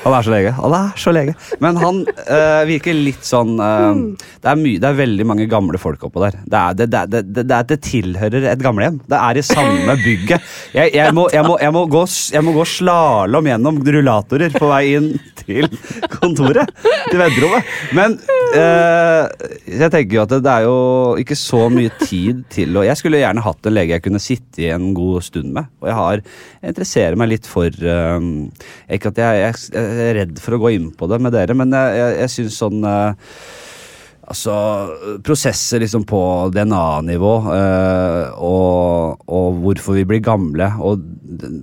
[0.00, 0.52] Han er så lege.
[0.56, 1.34] Han er så lege.
[1.60, 3.98] Men han øh, virker litt sånn øh,
[4.40, 6.38] det, er det er veldig mange gamle folk oppå der.
[6.40, 8.98] Det, er, det, det, det, er- tilhører et gamlehjem.
[9.08, 10.46] Det er i samme bygget.
[10.76, 14.82] Jeg, jeg, må, jeg, må, jeg, må gå, jeg gå slalåm gjennom rullatorer på vei
[14.98, 15.10] inn
[15.42, 15.68] til
[16.16, 16.72] kontoret.
[17.10, 17.70] Til venterommet.
[17.96, 18.16] Men
[18.56, 19.28] øh,
[19.80, 20.76] jeg tenker jo at det, er jo
[21.20, 24.64] ikke så mye tid til å Jeg skulle gjerne hatt en lege jeg kunne sitte
[24.64, 25.68] i en god stund med.
[25.82, 26.24] Og jeg har
[26.70, 27.68] interesserer meg litt for
[28.90, 31.56] Ikke at jeg, jeg, jeg er redd for å gå inn på det med dere,
[31.58, 33.34] men jeg, jeg, jeg syns sånn eh,
[34.30, 34.52] Altså,
[35.26, 36.18] prosesser liksom på
[36.54, 41.02] DNA-nivå eh, og, og hvorfor vi blir gamle, og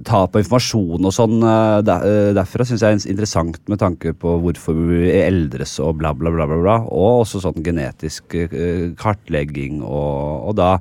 [0.03, 4.11] tap av informasjon og sånn eh, der, eh, derfra syns jeg er interessant med tanke
[4.19, 6.77] på hvorfor vi eldres og bla, bla, bla, bla, bla.
[6.91, 10.73] Og også sånn genetisk eh, kartlegging og, og da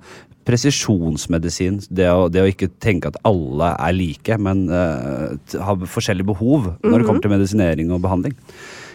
[0.47, 1.81] presisjonsmedisin.
[1.91, 5.37] Det å, det å ikke tenke at alle er like, men uh,
[5.67, 8.37] har forskjellige behov når det kommer til medisinering og behandling.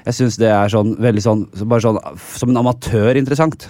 [0.06, 2.00] Jeg syns det er sånn veldig sånn, bare sånn
[2.34, 3.70] som en amatør interessant.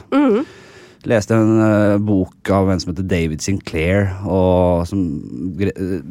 [1.09, 5.01] Leste en uh, bok av en som heter David Sinclair, og som
[5.57, 6.03] gre eh,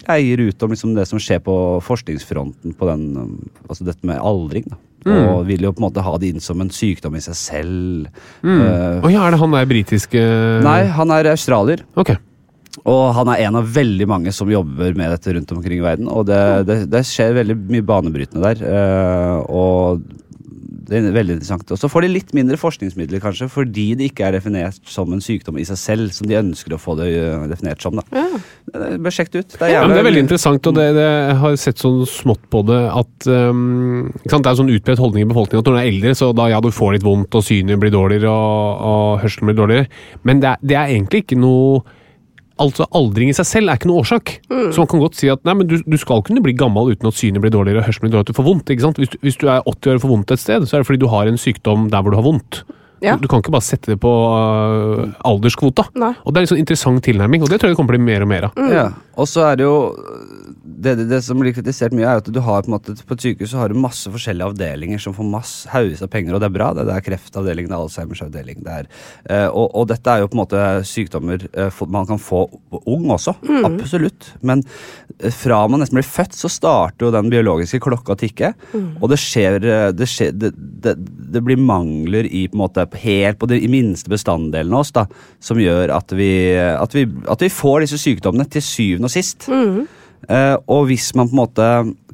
[0.00, 3.34] greier ut om liksom det som skjer på forskningsfronten på den um,
[3.68, 4.64] Altså dette med aldring.
[4.72, 4.80] da.
[5.06, 8.10] Og vil jo på en måte ha det inn som en sykdom i seg selv.
[8.42, 8.60] Mm.
[8.60, 10.26] Uh, oh, ja, er det han der britiske
[10.62, 11.82] nei, han er australier.
[11.98, 12.20] Okay.
[12.88, 16.08] Og han er en av veldig mange som jobber med dette rundt omkring i verden.
[16.08, 18.62] Og det, det, det skjer veldig mye banebrytende der.
[18.64, 20.21] Uh, og
[20.92, 21.70] det er veldig interessant.
[21.72, 25.22] Og så får de litt mindre forskningsmidler, kanskje, fordi det ikke er definert som en
[25.24, 27.96] sykdom i seg selv, som de ønsker å få det eh, definert som.
[27.96, 28.04] da.
[28.12, 29.56] Eh, Bør sjekke det ut.
[29.56, 31.08] Det er, Ja, men det er veldig interessant, og det, det,
[31.40, 35.26] har sett sånn smått på det at um, ikke sant, Det er sånn utbredt holdning
[35.26, 37.46] i befolkningen at når du er eldre, så da ja, du får litt vondt, og
[37.46, 39.90] synet blir dårligere, og, og hørselen blir dårligere.
[40.28, 41.82] Men det er, det er egentlig ikke noe
[42.62, 44.36] Altså, Aldring i seg selv er ikke noe årsak.
[44.48, 47.10] Så man kan godt si at nei, men du, du skal kunne bli gammel uten
[47.10, 48.70] at synet blir dårligere og hørselen blir dårligere, at du får vondt.
[48.74, 49.00] ikke sant?
[49.02, 50.88] Hvis, du- hvis du er 80 år og får vondt et sted, så er det
[50.92, 52.62] fordi du har en sykdom der hvor du har vondt.
[53.02, 53.16] Ja.
[53.18, 55.88] Du, du kan ikke bare sette det på uh, alderskvota.
[55.98, 56.12] Nei.
[56.22, 58.04] Og Det er en sånn interessant tilnærming, og det tror jeg det kommer til å
[58.04, 58.60] bli mer og mer av.
[58.70, 58.84] Ja,
[59.18, 59.74] og så er det jo
[60.82, 63.16] det, det, det som blir kritisert mye, er at du har på en måte på
[63.16, 66.42] et sykehus så har du masse forskjellige avdelinger som får masse haugevis av penger, og
[66.42, 66.70] det er bra.
[66.76, 68.62] Det, det er kreftavdeling, det er Alzheimers avdeling.
[68.64, 68.90] Det er,
[69.30, 72.44] eh, og, og dette er jo på en måte sykdommer eh, man kan få
[72.82, 73.36] ung også.
[73.68, 74.32] Absolutt.
[74.46, 74.64] Men
[75.18, 78.52] eh, fra man nesten blir født, så starter jo den biologiske klokka å tikke.
[79.00, 83.48] Og det skjer, eh, det, skjer det, blir mangler i på en måte helt på
[83.50, 85.06] de minste bestanddelene av oss da,
[85.42, 89.48] som gjør at vi, at, vi, at vi får disse sykdommene til syvende og sist.
[89.52, 91.68] Eh, og hvis man på en måte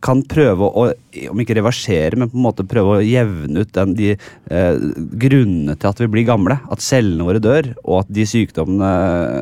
[0.05, 0.85] kan prøve å,
[1.33, 4.79] om ikke reversere, men på en måte prøve å jevne ut den, de eh,
[5.25, 8.93] grunnene til at vi blir gamle, at cellene våre dør, og at de sykdommene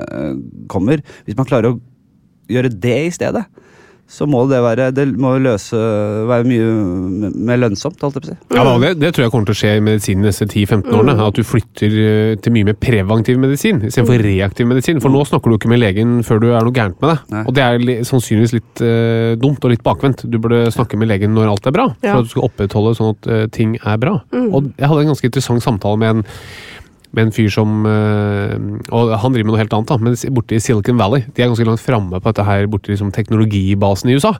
[0.06, 0.32] eh,
[0.72, 1.80] kommer Hvis man klarer å
[2.52, 3.44] gjøre det i stedet,
[4.06, 5.74] så må det være Det må løse
[6.30, 8.36] være mye mer lønnsomt, holdt jeg på å si.
[8.54, 10.94] Ja, da, det, det tror jeg kommer til å skje i medisinen de neste 10-15
[10.94, 11.16] årene.
[11.26, 15.00] At du flytter eh, til mye mer preventiv medisin istedenfor reaktiv medisin.
[15.02, 17.24] For nå snakker du ikke med legen før du er noe gærent med deg.
[17.34, 17.42] Nei.
[17.50, 20.22] Og det er li- sannsynligvis litt uh, dumt og litt bakvendt.
[20.30, 23.12] Du burde snakke med legen når alt er bra, for at du skal opprettholde sånn
[23.16, 24.16] at uh, ting er bra.
[24.46, 26.26] Og jeg hadde en ganske interessant samtale med en
[27.16, 28.54] med en fyr som øh,
[28.92, 31.24] Og han driver med noe helt annet, da, men borte i Silicon Valley.
[31.34, 34.34] De er ganske langt framme på dette her borte i liksom, teknologibasen i USA.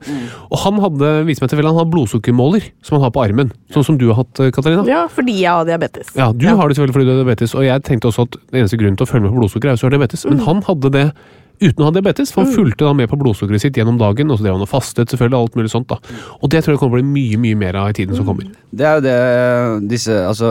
[0.51, 3.51] Og han hadde viste meg til vel, han har blodsukkermåler som han har på armen.
[3.75, 4.85] Sånn som du har hatt, Katarina.
[4.89, 6.13] Ja, fordi jeg har diabetes.
[6.19, 8.63] Ja, Du har det selvfølgelig fordi du har diabetes, og jeg tenkte også at den
[8.63, 10.27] eneste grunnen til å følge med på blodsukker er hvis du har diabetes.
[10.29, 11.07] Men han hadde det
[11.57, 14.29] uten å ha diabetes, for han fulgte da med på blodsukkeret sitt gjennom dagen.
[14.31, 15.89] Og så drev han og fastet, selvfølgelig, alt mulig sånt.
[15.89, 15.97] da.
[16.43, 18.29] Og det tror jeg kommer til å bli mye mye mer av i tiden som
[18.29, 18.51] kommer.
[18.77, 20.51] Det er jo det disse Altså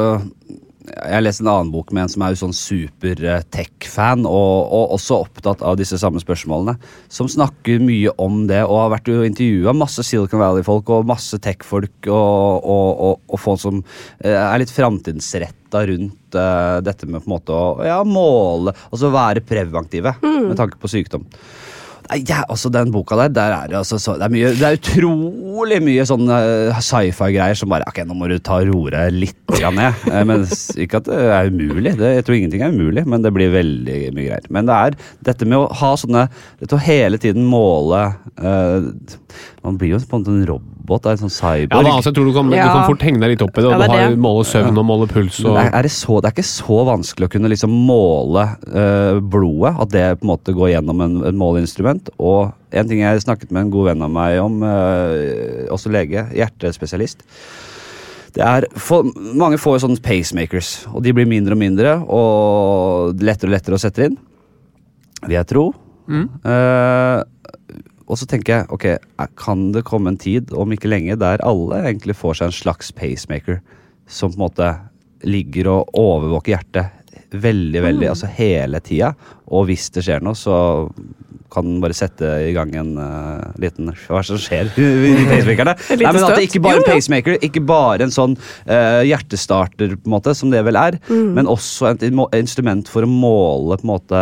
[0.86, 4.26] jeg har lest en annen bok med en som er jo sånn super eh, tech-fan,
[4.30, 6.76] og, og også opptatt av disse samme spørsmålene.
[7.12, 11.96] Som snakker mye om det, og har vært intervjua masse Silicon Valley-folk og masse tech-folk,
[12.06, 13.82] og, og, og, folk som
[14.22, 19.10] eh, er litt framtidsretta rundt uh, dette med på en måte å ja, måle, altså
[19.12, 21.26] være preventive med tanke på sykdom.
[22.14, 24.78] Ja, altså Den boka der, der er det, altså, så, det, er mye, det er
[24.78, 30.06] utrolig mye sånn eh, sci-fi-greier som bare Ok, nå må du ta roret litt ned.
[30.12, 30.46] Eh, men
[30.82, 33.98] Ikke at det er umulig, det, jeg tror ingenting er umulig, men det blir veldig
[34.16, 34.50] mye greier.
[34.54, 35.00] Men det er
[35.32, 36.28] dette med å ha sånne
[36.62, 38.04] Dette å hele tiden måle
[38.38, 38.90] eh,
[39.66, 41.74] Man blir jo på en måte en robot, det er en sånn cyborg.
[41.74, 43.64] Ja, da, altså, jeg tror du kan, du kan fort henge deg litt opp i
[43.64, 43.70] det.
[43.72, 44.20] Og Ja, det du er har det.
[44.22, 45.40] måle søvn og måle puls.
[45.42, 49.20] Og, er, er det, så, det er ikke så vanskelig å kunne liksom måle øh,
[49.34, 52.14] blodet, at det på en måte går gjennom en, en måleinstrument.
[52.22, 56.28] Og en ting jeg snakket med en god venn av meg om, øh, også lege,
[56.38, 57.26] hjertespesialist.
[58.36, 63.22] Det er, for, mange får jo sånne pacemakers, og de blir mindre og mindre, og
[63.24, 64.18] lettere og lettere å sette inn,
[65.26, 65.70] vil jeg tro.
[66.12, 67.22] Eh,
[68.06, 68.86] og så tenker jeg, ok,
[69.42, 72.92] kan det komme en tid, om ikke lenge, der alle egentlig får seg en slags
[72.94, 73.62] pacemaker,
[74.06, 74.70] som på en måte
[75.26, 77.02] ligger og overvåker hjertet
[77.36, 79.16] veldig, veldig, altså hele tida.
[79.52, 80.56] Og hvis det skjer noe, så
[81.56, 85.76] kan den bare sette i gang en uh, liten Hva som skjer i pacemakerne?
[85.96, 88.34] Nei, men at det ikke bare en pacemaker, ikke bare en sånn
[88.68, 91.34] uh, hjertestarter, på en måte, som det vel er, Mm.
[91.38, 92.04] men også et
[92.38, 94.22] instrument for å måle på en måte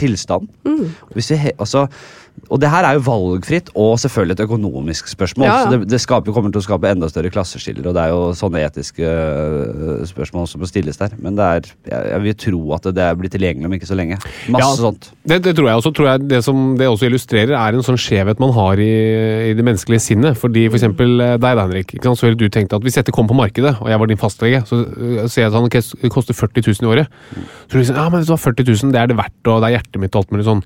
[0.00, 0.48] tilstand.
[0.78, 1.12] Mm.
[1.14, 1.86] Hvis vi he, altså,
[2.46, 5.46] og det her er jo valgfritt og selvfølgelig et økonomisk spørsmål.
[5.48, 5.64] Ja, ja.
[5.64, 8.20] Så det, det skaper, kommer til å skape enda større klasseskiller, og det er jo
[8.38, 11.16] sånne etiske øh, spørsmål som må stilles der.
[11.22, 14.20] Men det er, jeg, jeg vil tro at det blir tilgjengelig om ikke så lenge.
[14.54, 15.10] Masse Ja, sånt.
[15.28, 15.92] Det, det tror jeg også.
[15.98, 18.92] Tror jeg det som det også illustrerer, er en sånn skjevhet man har i,
[19.50, 20.38] i det menneskelige sinnet.
[20.40, 21.96] Fordi for eksempel eh, deg, da, Henrik.
[21.98, 22.22] Ikke sant?
[22.22, 24.62] Så ville du tenkt at hvis dette kom på markedet, og jeg var din fastlege,
[24.68, 27.18] så uh, ser jeg at det koster 40 000 i året.
[27.34, 29.40] Så tror du liksom, ja, men hvis du hva, 40 000, det er det verdt,
[29.50, 30.64] og det er hjertet mitt og alt mulig sånn.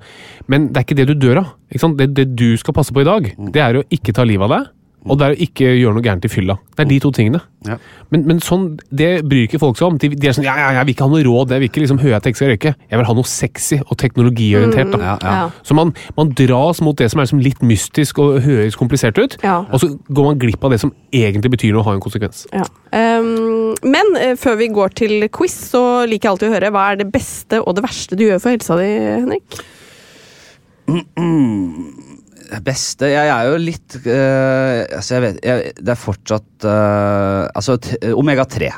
[0.53, 1.50] Men det er ikke det du dør av.
[1.70, 1.98] Ikke sant?
[1.98, 4.57] Det, det du skal passe på i dag, det er å ikke ta livet av
[4.59, 4.70] deg.
[5.11, 6.55] Og det er å ikke gjøre noe gærent i fylla.
[6.76, 7.40] Det er de to tingene.
[7.66, 7.74] Ja.
[8.14, 9.96] Men, men sånn, det bryr ikke folk seg om.
[9.98, 11.82] De, de er sånn ja, ja, jeg vil ikke ha noe råd, jeg vil ikke
[11.82, 12.72] liksom høre at jeg ikke skal røyke.
[12.86, 14.94] Jeg vil ha noe sexy og teknologiorientert.
[14.94, 15.16] Da.
[15.26, 15.40] Ja.
[15.66, 19.34] Så man, man dras mot det som er liksom litt mystisk og høres komplisert ut,
[19.42, 19.64] Ja.
[19.66, 22.46] og så går man glipp av det som egentlig betyr noe å ha en konsekvens.
[22.55, 22.62] Ja.
[22.94, 26.86] Ehm, men eh, før vi går til quiz, så liker jeg alltid å høre hva
[26.92, 29.62] er det beste og det verste du gjør for helsa di, Henrik?
[32.53, 37.49] Det beste Jeg er jo litt uh, Altså, jeg vet jeg, Det er fortsatt uh,
[37.55, 38.68] Altså, t omega-3.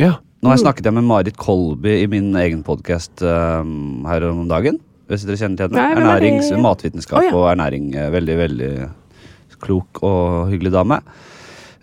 [0.00, 0.16] Ja.
[0.40, 4.78] Nå har jeg snakket jeg med Marit Kolby i min egen podkast her om dagen.
[5.10, 5.82] Hvis dere kjenner til henne.
[5.82, 5.98] Er?
[5.98, 7.32] Ernærings, matvitenskap oh, ja.
[7.34, 7.90] og ernæring.
[7.98, 8.70] eh, Veldig, veldig
[9.60, 11.00] klok og hyggelig dame.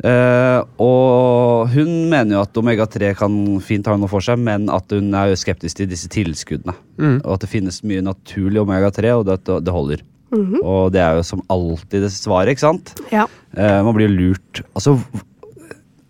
[0.05, 4.93] Eh, og hun mener jo at omega-3 kan fint ha noe for seg, men at
[4.93, 6.75] hun er jo skeptisk til disse tilskuddene.
[7.01, 7.17] Mm.
[7.23, 10.05] Og at det finnes mye naturlig omega-3, og det, det holder.
[10.33, 10.59] Mhm.
[10.59, 12.93] Og det er jo som alltid det svaret, ikke sant?
[13.13, 13.25] Ja.
[13.55, 14.63] Uh, man blir jo lurt.
[14.75, 14.97] Altså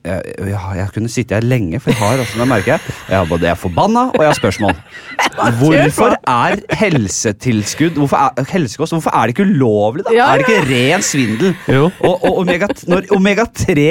[0.07, 3.19] jeg, jeg, jeg kunne sitte her lenge, for jeg har altså, det merker jeg, jeg
[3.19, 4.75] er både jeg er forbanna og jeg har spørsmål.
[5.59, 10.13] Hvorfor er helsetilskudd hvorfor er, Helsekost, hvorfor er det ikke ulovlig, da?
[10.15, 11.53] Ja, Er det ikke ren svindel?
[11.69, 11.89] Jo.
[11.99, 13.85] Og, og omega-3 omega-3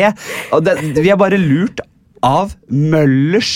[1.03, 1.81] Vi er bare lurt
[2.25, 3.51] av Møllers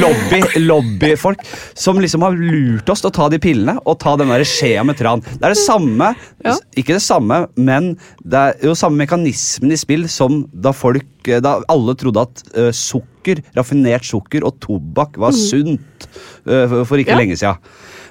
[0.00, 1.42] lobby, lobbyfolk
[1.78, 4.84] som liksom har lurt oss til å ta de pillene og ta den der skjea
[4.86, 5.22] med tran.
[5.26, 6.12] Det er det samme,
[6.44, 6.56] Ja.
[6.76, 11.60] ikke det samme, men det er jo samme mekanismen i spill som da folk Da
[11.70, 16.08] alle trodde at uh, sukker, raffinert sukker og tobakk var sunt
[16.48, 17.18] uh, for, for ikke Ja.
[17.20, 17.58] lenge siden.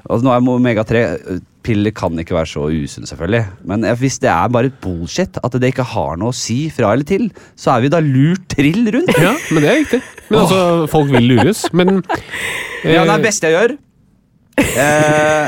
[0.09, 3.43] Og nå er omega-3 Piller kan ikke være så usunn, selvfølgelig.
[3.69, 6.63] Men eh, hvis det er bare et bullshit, at det ikke har noe å si
[6.73, 7.27] fra eller til,
[7.59, 9.13] så er vi da lurt trill rundt.
[9.21, 10.01] ja, men det er riktig.
[10.31, 11.65] Men altså, folk vil lures.
[11.73, 11.99] Men
[12.83, 13.77] Ja, det er eh, det beste jeg gjør.
[14.61, 15.47] Eh,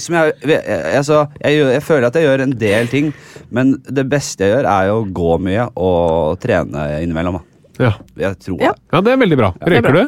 [0.00, 0.62] som jeg, jeg,
[1.00, 3.12] altså, jeg, jeg føler at jeg gjør en del ting,
[3.54, 7.40] men det beste jeg gjør, er jo å gå mye og trene innimellom.
[7.80, 7.94] Ja.
[8.20, 8.74] Jeg tror Ja.
[8.76, 8.82] det.
[8.92, 9.52] ja, det er veldig bra.
[9.60, 10.02] er Røyker du?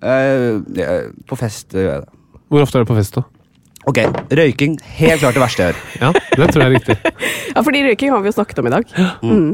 [0.00, 2.16] Eh, på fest gjør jeg det.
[2.50, 3.26] Hvor ofte er du på fest, da?
[3.90, 3.98] Ok,
[4.38, 4.76] røyking.
[5.00, 5.78] Helt klart det verste jeg gjør.
[6.04, 6.96] Ja, det tror jeg er riktig.
[7.50, 8.92] Ja, fordi røyking har vi jo snakket om i dag.
[9.26, 9.48] Mm.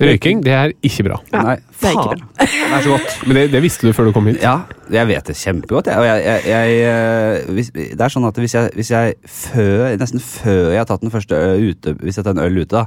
[0.00, 1.18] Røyking, det er ikke bra.
[1.34, 2.28] Nei, det er ikke bra.
[2.44, 3.18] Det er så godt.
[3.28, 4.38] Men det, det visste du før du kom hit.
[4.42, 4.54] Ja,
[4.94, 5.90] jeg vet det kjempegodt.
[5.92, 9.84] Jeg, jeg, jeg, jeg, eh, hvis, det er sånn at hvis jeg, hvis jeg før,
[10.00, 12.72] nesten før jeg har tatt den første øl ute, hvis jeg tar en øl ute,
[12.72, 12.86] da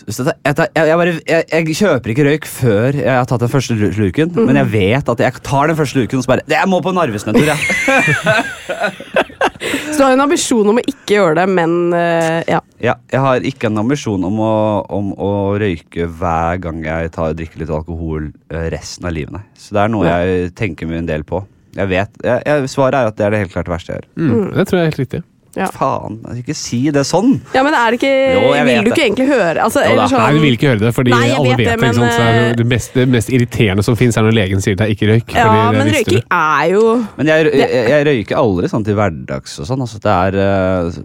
[0.00, 3.50] jeg, tar- jeg, jeg, bare, jeg, jeg kjøper ikke røyk før jeg har tatt den
[3.52, 6.46] første lu- slurken, men jeg vet at jeg tar den første slurken og så bare
[6.48, 7.60] Jeg må på Narvesen en tur, jeg.
[9.92, 12.60] Så du har en ambisjon om å ikke gjøre det, men uh, ja.
[12.80, 14.54] Ja, jeg har ikke en ambisjon om å,
[14.88, 15.30] om å
[15.60, 18.30] røyke hver gang jeg tar, drikker litt alkohol
[18.72, 19.34] resten av livet.
[19.36, 19.42] Nei.
[19.60, 21.42] Så det er noe jeg tenker mye en del på.
[21.76, 24.08] Jeg vet, jeg, jeg, Svaret er at det er det helt klart verste jeg gjør.
[24.16, 25.20] Mm, det tror jeg er helt riktig.
[25.58, 25.66] Ja.
[25.74, 27.32] Faen, ikke si det sånn!
[27.56, 28.92] ja, men er det ikke Jo, jeg Vil vet du det.
[28.94, 31.48] ikke egentlig høre altså, Jo sånn, Nei, du vil ikke høre det, fordi Nei, alle
[31.48, 31.78] vet vet det.
[31.80, 32.14] Men, ikke sant?
[32.14, 34.86] Så er det, eh, mest, det mest irriterende som fins, er når legen sier det
[34.86, 35.34] er ikke røyk.
[35.34, 36.28] Ja, fordi men røyking du.
[36.38, 36.84] er jo
[37.18, 39.82] Men jeg, jeg, jeg røyker aldri sånn til hverdags og sånn.
[39.88, 40.38] Altså det er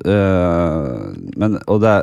[0.06, 1.10] øh,
[1.41, 1.96] Men Og det,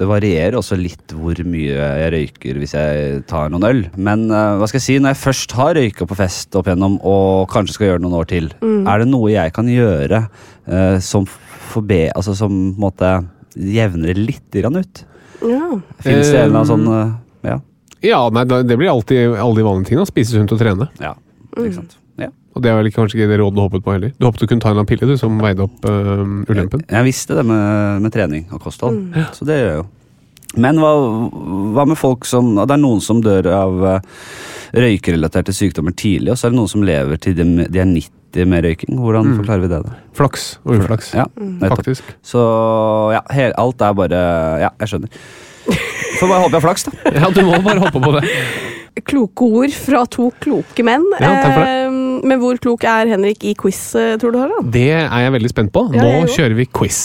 [0.00, 3.82] det varierer også litt hvor mye jeg røyker hvis jeg tar noen øl.
[4.00, 6.98] Men øh, hva skal jeg si, når jeg først har røyka på fest opp igjennom
[7.02, 10.22] og kanskje skal gjøre det noen år til, er det noe jeg kan gjøre
[10.70, 11.26] øh, som
[11.70, 12.02] forbe...
[12.16, 13.12] Altså som på en måte
[13.56, 15.04] jevner det litt grann ut?
[15.40, 15.70] ja.
[16.04, 17.10] Fins det en eller annen sånn øh,
[17.48, 17.56] Ja.
[18.00, 20.08] Ja, nei, det blir alltid alle de vanlige tingene.
[20.08, 20.86] Spise sunt og trene.
[21.02, 21.14] ja.
[21.58, 21.96] Ikke sant?
[22.20, 22.28] Ja.
[22.54, 24.12] Og det er vel kanskje ikke det rådet du håpet på heller.
[24.16, 26.84] Du håpet du kunne ta en eller annen pille du, som veide opp øh, ulempen.
[26.88, 29.00] Jeg visste det med, med trening og kosthold,
[29.36, 29.86] så det gjør jeg jo.
[30.58, 30.94] Men hva,
[31.76, 34.00] hva med folk som Det er noen som dør av eh,
[34.74, 38.50] røykerelaterte sykdommer tidlig, og så er det noen som lever til de, de er 90
[38.50, 38.98] med røyking.
[39.02, 39.80] Hvordan forklarer vi det?
[39.86, 39.94] da?
[40.14, 41.12] Flaks og uflaks.
[41.18, 41.26] Ja.
[41.66, 42.12] Faktisk.
[42.22, 42.42] Så
[43.14, 44.20] ja, hel, alt er bare
[44.62, 45.22] Ja, jeg skjønner.
[46.20, 46.96] Får bare håpe jeg har flaks, da.
[47.20, 48.26] Ja, du må bare håpe på det.
[49.06, 51.06] Kloke ord fra to kloke menn.
[51.22, 51.78] Ja, takk for det.
[51.86, 54.42] Eh, men hvor klok er Henrik i quiz, eh, tror du?
[54.42, 54.70] Harald?
[54.74, 55.86] Det er jeg veldig spent på.
[55.96, 57.00] Ja, Nå kjører vi quiz.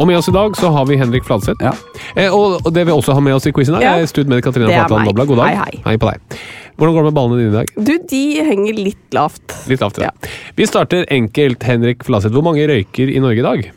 [0.00, 1.60] Og med oss i dag så har vi Henrik Fladseth.
[1.60, 1.74] Ja.
[2.16, 3.92] Eh, og, det vi også har med oss i quizen, her, Ja.
[4.00, 5.10] er studmed Katrine Flatland.
[5.10, 5.26] Dobla.
[5.28, 5.48] God dag.
[5.48, 5.82] Hei, hei.
[5.84, 6.38] hei, på deg.
[6.78, 7.72] Hvordan går det med ballene dine i dag?
[7.76, 9.68] Du, de henger litt lavt.
[9.68, 10.00] Litt lavt.
[10.00, 10.08] Ja.
[10.56, 11.62] Vi starter enkelt.
[11.68, 13.68] Henrik Fladseth, hvor mange røyker i Norge i dag?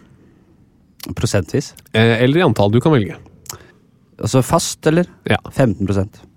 [1.13, 1.73] Prosentvis.
[1.91, 2.71] Eh, eller i antall.
[2.71, 3.19] Du kan velge.
[4.21, 5.05] Altså fast, eller?
[5.27, 5.41] Ja.
[5.51, 5.87] 15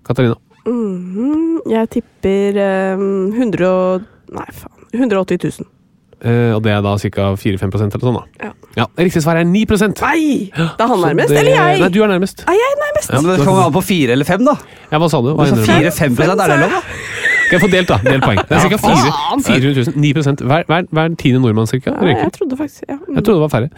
[0.03, 0.35] Katarina?
[0.67, 1.71] Mm -hmm.
[1.71, 4.01] jeg tipper um, 100 og
[4.35, 4.83] Nei, faen.
[4.93, 5.76] 180 000.
[6.17, 7.25] Eh, og det er da ca.
[7.37, 8.51] 4-5% eller sånn, da.
[8.77, 8.85] Ja.
[8.97, 10.49] Riktig svar er 9% Nei!
[10.49, 11.79] Det er han nærmest, det- eller jeg?
[11.81, 12.41] Nei, du er nærmest.
[12.47, 13.09] Er jeg nærmest?
[13.13, 14.55] Ja, men Det kommer an på 4 eller 5, da.
[14.91, 15.33] Ja, hva sa du?
[15.35, 16.81] Hva Så ender du sa 4-5 er det lov, da?
[17.47, 17.97] Skal jeg få delt, da?
[18.03, 18.41] Del poeng.
[18.43, 18.77] Det er ca.
[18.77, 19.93] 400 000.
[19.95, 20.13] 9
[20.43, 22.23] hver, hver, hver tiende nordmann cirka, Ja, røyker.
[22.27, 22.95] jeg trodde faktisk ja.
[22.97, 23.15] mm.
[23.15, 23.69] Jeg trodde det var færre.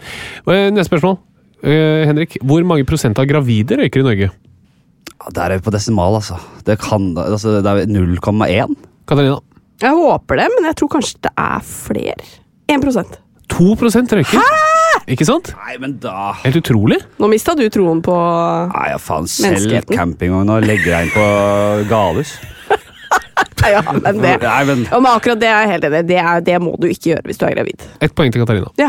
[0.48, 1.18] Eh, Neste spørsmål.
[1.60, 4.30] Uh, Henrik, hvor mange prosent av gravide røyker i Norge?
[4.30, 6.38] Ja, Der er vi på desimal, altså.
[6.64, 8.74] Det, kan, altså, det er 0,1.
[9.06, 9.38] Katarina?
[9.80, 12.28] Jeg håper det, men jeg tror kanskje det er flere.
[12.70, 13.18] 1%
[13.50, 14.50] 2% røyker.
[15.10, 15.48] Ikke sant?
[15.58, 17.00] Nei, men da Helt utrolig.
[17.18, 18.14] Nå mista du troen på
[18.70, 19.26] Nei, ja, faen.
[19.30, 19.96] Selv Menneskeheten.
[19.98, 21.26] campingvogn og legger jeg inn på
[21.90, 22.36] galehus.
[23.60, 26.06] Ja, men det Nei, men ja, men akkurat det er jeg helt enig i.
[26.08, 27.82] Det, er- det må du ikke gjøre hvis du er gravid.
[28.00, 28.70] Ett poeng til Katarina.
[28.80, 28.86] Ja.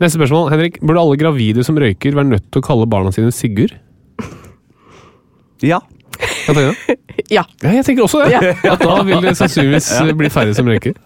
[0.00, 0.46] Neste spørsmål.
[0.54, 3.74] Henrik, Burde alle gravide som røyker, være nødt til å kalle barna sine Sigurd?
[5.64, 5.80] ja.
[6.46, 6.74] Katarina?
[7.32, 7.44] Ja.
[7.62, 8.34] Ja, jeg tenker også det.
[8.34, 8.40] Ja.
[8.74, 9.86] At da vil det sannsynligvis
[10.18, 10.96] bli færre som røyker.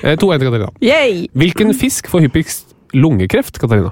[0.00, 0.70] Eh, 2-1 til Katarina.
[0.84, 1.26] Yay!
[1.36, 3.90] Hvilken fisk får hyppigst lungekreft, Katarina?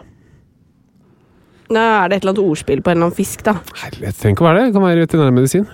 [1.69, 3.59] Nå er det et eller annet ordspill på en eller annen fisk, da.
[3.83, 4.69] Herlighet, det trenger ikke å være det.
[4.71, 5.67] Det kan være veterinærmedisin.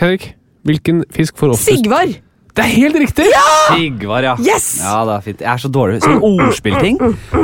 [0.00, 0.30] Henrik,
[0.70, 2.14] hvilken fisk får oftest Sigvar!
[2.56, 3.24] Det er helt riktig!
[3.68, 4.32] Sigvar, ja.
[4.40, 4.78] Yes!
[4.80, 5.42] Ja, det er fint.
[5.44, 5.98] Jeg er så dårlig.
[6.00, 6.96] Sånn ordspillting.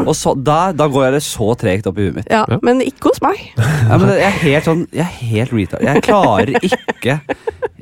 [0.06, 2.30] Og så, da, da går jeg det så tregt opp i huet mitt.
[2.32, 3.42] Ja, men ikke hos meg.
[3.60, 5.84] Ja, men jeg er helt sånn Jeg er helt retard.
[5.84, 7.18] Jeg klarer ikke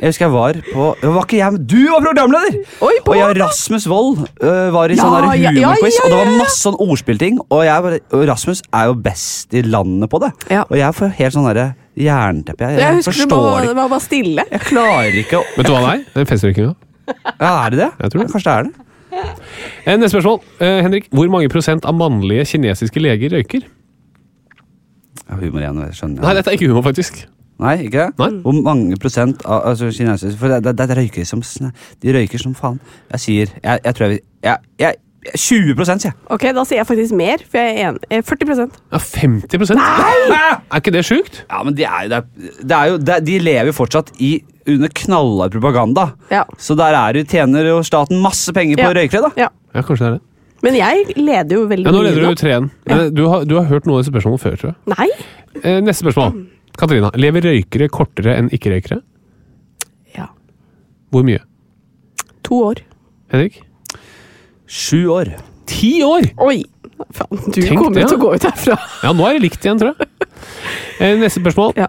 [0.01, 2.57] Jeg husker jeg var på Var ikke jeg Du var programleder!
[2.83, 6.05] Oi, på Og jeg Rasmus Wold øh, var i Ja, sånn ja, ja, humorquiz, ja,
[6.07, 6.43] og det var ja, ja.
[6.43, 7.41] masse sånn ordspillting.
[7.47, 10.33] Og, jeg og Rasmus er jo best i landet på det.
[10.51, 10.67] Ja.
[10.67, 11.69] Og jeg får helt sånn derre
[12.01, 12.67] jernteppe.
[12.67, 14.47] Jeg, Jeg jeg husker du forstår det det var bare stille.
[14.51, 16.07] Jeg klarer ikke å Vet du hva det er?
[16.15, 16.79] Det er festrøykinga.
[17.41, 17.91] Ja, er det det?
[18.01, 18.31] Jeg tror det.
[18.35, 18.87] Kanskje det er det.
[19.85, 20.41] Eh, Neste spørsmål.
[20.63, 23.67] Eh, Henrik, hvor mange prosent av mannlige kinesiske leger røyker?
[25.27, 26.25] Ja, humor igjen, jeg skjønner.
[26.25, 27.23] Nei, dette er ikke humor, faktisk.
[27.61, 28.09] Nei, ikke det?
[28.21, 28.31] Nei.
[28.45, 31.43] Hvor mange prosent av altså, kinesiske For det, det, det røyker som
[32.01, 32.81] De røyker som faen.
[33.13, 34.95] Jeg sier Jeg, jeg tror jeg, jeg, jeg
[35.37, 36.15] 20 sier jeg.
[36.33, 38.01] Ok, da sier jeg faktisk mer, for jeg er enig.
[38.09, 38.63] Eh, 40
[38.95, 40.47] Ja, 50 Nei!
[40.71, 41.43] Er ikke det sjukt?
[41.51, 44.15] Ja, men de er jo, det er, det er jo det, De lever jo fortsatt
[44.19, 44.39] i
[44.69, 46.13] under knallhard propaganda.
[46.31, 46.45] Ja.
[46.59, 48.93] Så der er det, tjener jo staten masse penger på Ja.
[48.97, 49.31] røykere, da.
[49.37, 49.49] Ja.
[49.75, 50.23] Ja, kanskje det er det.
[50.63, 51.93] Men jeg leder jo veldig mye.
[51.93, 52.71] Ja, nå leder du 3-1.
[52.87, 54.97] Men Du, har- du har hørt noen av disse spørsmålene før, tror jeg.
[54.99, 55.09] Nei?
[55.65, 56.47] Eh, neste spørsmål.
[56.77, 57.11] Katarina.
[57.17, 59.01] Lever røykere kortere enn ikke-røykere?
[60.17, 60.27] Ja.
[61.11, 61.41] Hvor mye?
[62.45, 62.83] To år.
[63.33, 63.63] Henrik?
[64.69, 65.33] Sju år.
[65.67, 66.29] Ti år!
[66.39, 66.65] Oi!
[67.17, 68.77] Faen, du Tenk kommer det, til å gå ut herfra.
[69.03, 70.09] Ja, nå er det likt igjen, tror jeg.
[71.01, 71.73] Eh, neste spørsmål.
[71.81, 71.87] Ja.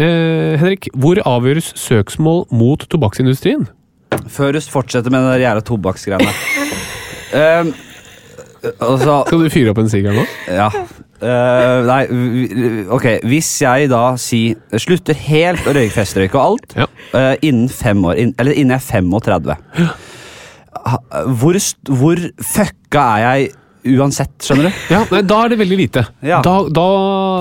[0.00, 3.66] Eh, Henrik, hvor avgjøres søksmål mot tobakksindustrien?
[4.32, 6.32] Før du fortsetter med den jævla tobakksgreiene.
[7.36, 7.72] um,
[8.88, 10.24] altså Skal du fyre opp en sigar nå?
[10.48, 10.70] Ja.
[11.20, 12.00] Uh, nei,
[12.88, 13.06] ok.
[13.28, 16.86] Hvis jeg da si, slutter helt å røyke festrøyk og alt Ja.
[17.12, 19.90] uh, innen fem år, in, eller innen jeg er 35 ja.
[21.36, 21.58] Hvor,
[21.92, 22.22] hvor
[22.54, 23.50] fucka er jeg
[23.84, 24.80] uansett, skjønner du?
[24.92, 26.02] Ja, nei, Da er det veldig lite.
[26.26, 26.40] Ja.
[26.44, 26.86] Da, da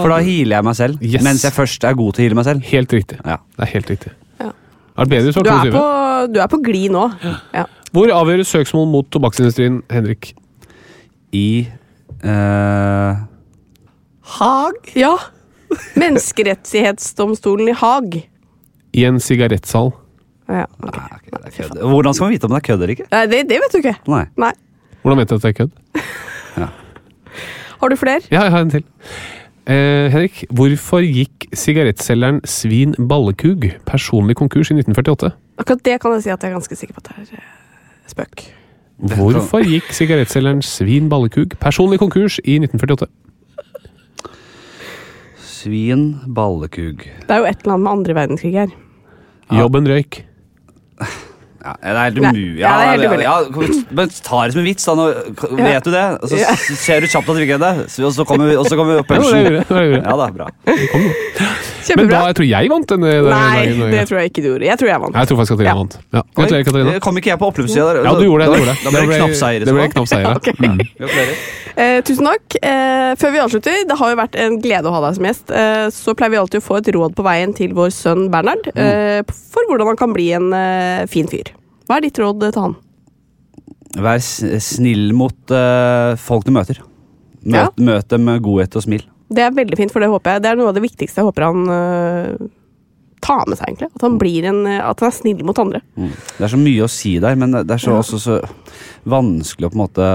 [0.03, 1.23] For da healer jeg meg selv, Yes.
[1.25, 2.63] mens jeg først er god til å heale meg selv.
[2.71, 3.19] Helt riktig.
[3.25, 3.37] Ja.
[3.57, 4.11] Det er helt riktig.
[4.39, 4.51] Ja.
[4.97, 5.71] Er det bedre du er 22?
[5.73, 5.83] på,
[6.33, 7.05] du er på glid nå.
[7.55, 7.65] Ja.
[7.91, 10.33] Hvor avgjøres søksmål mot tobakksindustrien, Henrik?
[11.33, 11.67] I
[12.23, 13.15] eh,
[14.39, 14.91] Hag?
[14.95, 15.15] Ja.
[15.97, 18.21] Menneskerettighetsdomstolen i Haag.
[18.93, 19.91] I en sigarettsal.
[20.49, 20.95] Ja, ok.
[20.95, 21.81] nei, ok, det er kødd.
[21.91, 23.05] Hvordan skal man vite om det er kødd eller ikke?
[23.13, 23.95] Nei, det, det vet du ikke.
[24.09, 24.23] Nei.
[24.41, 24.51] Nei.
[25.03, 25.75] Hvordan vet du at det er kødd?
[26.57, 28.21] Har du flere?
[28.31, 28.83] Ja, jeg har en til.
[29.69, 35.29] Eh, Henrik, hvorfor gikk sigarettselgeren Svin Ballekug personlig konkurs i 1948?
[35.61, 37.51] Akkurat det kan jeg si at jeg er ganske sikker på at det er eh,
[38.09, 38.47] spøk.
[39.13, 43.07] Hvorfor gikk sigarettselgeren Svin Ballekug personlig konkurs i 1948?
[45.59, 48.75] Svin, ballekug Det er jo et eller annet med andre verdenskrig her.
[49.51, 50.23] Jobben røyk.
[51.59, 52.43] Ja, det er helt umulig.
[52.61, 53.25] Ja, det er helt umulig.
[53.25, 54.93] ja, ja, ta det som en vits, da.
[54.95, 55.07] Nå,
[55.59, 56.05] vet du det?
[56.23, 56.53] Og så Ja.
[56.55, 58.95] ser du kjapt at du ikke er det, og så kommer vi, og så kommer
[58.95, 59.59] Ja, punchen.
[59.99, 60.47] Ja da, bra.
[60.65, 62.09] Men Kjempebra.
[62.19, 63.91] da, jeg tror jeg vant denne denne Nei, dagen.
[63.93, 64.65] det tror jeg ikke du gjorde.
[64.69, 65.15] Jeg tror jeg vant.
[65.19, 65.75] Jeg tror faktisk Katarina Ja.
[65.79, 65.95] vant.
[66.13, 66.21] Ja.
[66.39, 66.99] Gratulerer, Katarina.
[67.05, 68.01] Kom ikke jeg på oppløpssida der?
[68.03, 68.49] Ja, du gjorde det.
[68.49, 68.83] Du gjorde det.
[68.83, 69.65] da ble det knappseier.
[69.65, 70.33] Det ble knappseier, ja.
[70.69, 70.81] Mm.
[71.79, 72.55] Eh, tusen takk.
[72.61, 75.51] Eh, før vi avslutter, det har jo vært en glede å ha deg som gjest.
[75.55, 78.67] Eh, så pleier vi alltid å få et råd på veien til vår sønn Bernhard
[78.75, 79.21] eh,
[79.53, 81.53] for hvordan han kan bli en eh, fin fyr.
[81.87, 82.75] Hva er ditt råd til han?
[83.95, 86.81] Vær snill mot eh, folk du møter.
[87.45, 87.69] Møt, Ja.
[87.79, 89.05] møt dem med godhet og smil.
[89.29, 90.41] Det er veldig fint, for det håper jeg.
[90.45, 92.47] Det er noe av det viktigste jeg håper han uh,
[93.21, 93.89] tar med seg, egentlig.
[93.95, 95.81] At han, blir en, eh, at han er snill mot andre.
[95.99, 96.11] Mm.
[96.37, 97.99] Det er så mye å si der, men det er så, Ja.
[98.01, 98.37] også så
[99.09, 100.07] vanskelig å på en måte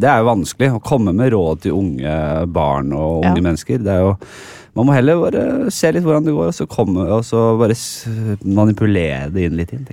[0.00, 3.42] Det er jo vanskelig å komme med råd til unge barn og unge Ja.
[3.50, 3.78] mennesker.
[3.84, 4.16] Det er jo
[4.76, 7.72] Man må heller bare se litt hvordan det går, og så, komme, og så bare
[8.44, 9.86] manipulere det inn litt inn.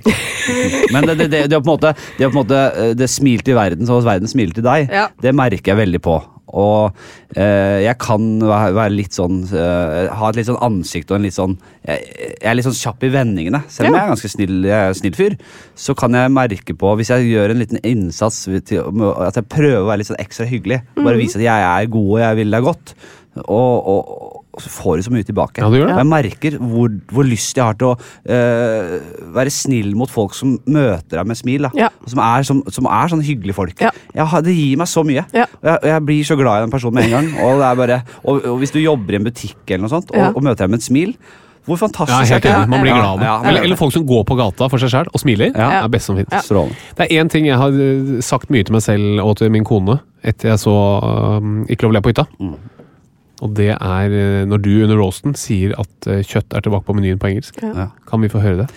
[0.92, 3.40] Men det, det, det, det, på en måte, det, på en måte eh, det smil
[3.40, 5.06] til verden, så verden smiler til deg, Ja.
[5.24, 6.18] det merker jeg veldig på.
[6.52, 6.92] Og
[7.36, 11.34] eh, jeg kan være, litt sånn eh, Ha et litt sånn ansikt og en litt
[11.34, 11.54] sånn
[11.86, 12.04] Jeg,
[12.36, 13.62] jeg er litt sånn kjapp i vendingene.
[13.72, 14.02] Selv om Ja.
[14.02, 15.38] jeg er ganske snill, jeg er snill fyr,
[15.74, 18.84] så kan jeg merke på Hvis jeg gjør en liten innsats til,
[19.24, 22.10] at jeg prøver å være litt sånn ekstra hyggelig, bare vise at jeg er god
[22.12, 22.94] og jeg vil deg godt,
[23.48, 25.62] og, og, og så får du så mye tilbake.
[25.62, 25.96] Ja, du gjør det.
[25.96, 30.36] Og Jeg merker hvor, hvor lyst jeg har til å uh, være snill mot folk
[30.38, 31.68] som møter deg med smil.
[31.68, 31.72] Da.
[31.86, 31.90] Ja.
[32.10, 33.82] Som, er, som, som er sånne hyggelige folk.
[33.82, 33.92] Ja.
[34.14, 35.24] Jeg det gir meg så mye.
[35.34, 35.48] Ja.
[35.60, 37.32] Og jeg, og jeg blir så glad i den personen med en gang.
[37.44, 40.14] Og, det er bare, og, og hvis du jobber i en butikk eller noe sånt,
[40.14, 41.16] og, og møter deg med et smil
[41.64, 42.68] hvor fantastisk Ja, helt enig.
[42.68, 43.48] Man blir glad av det.
[43.48, 45.52] Eller, eller folk som går på gata for seg sjøl og smiler.
[45.54, 45.68] Ja.
[45.78, 46.50] Det er best som finnes.
[46.50, 46.64] Ja.
[46.98, 49.64] Det er én ting jeg har eh, sagt mye til meg selv og til min
[49.64, 50.74] kone etter jeg så
[51.40, 52.26] um, Ikke lov å le på hytta.
[52.40, 52.54] Mm.
[53.44, 56.96] Og det er eh, når du under roasten sier at eh, kjøtt er tilbake på
[56.96, 57.60] menyen på engelsk.
[57.60, 57.90] Ja.
[58.08, 58.70] Kan vi få høre det?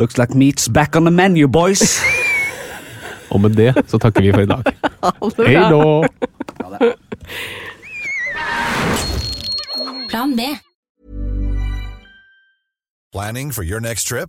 [0.00, 2.00] Looks like meat's back on the menu, boys!
[3.32, 4.64] Og med det så takker vi for i dag.
[5.48, 6.92] Hei da!
[10.08, 10.40] Plan B.
[13.12, 14.28] Planning for your next trip?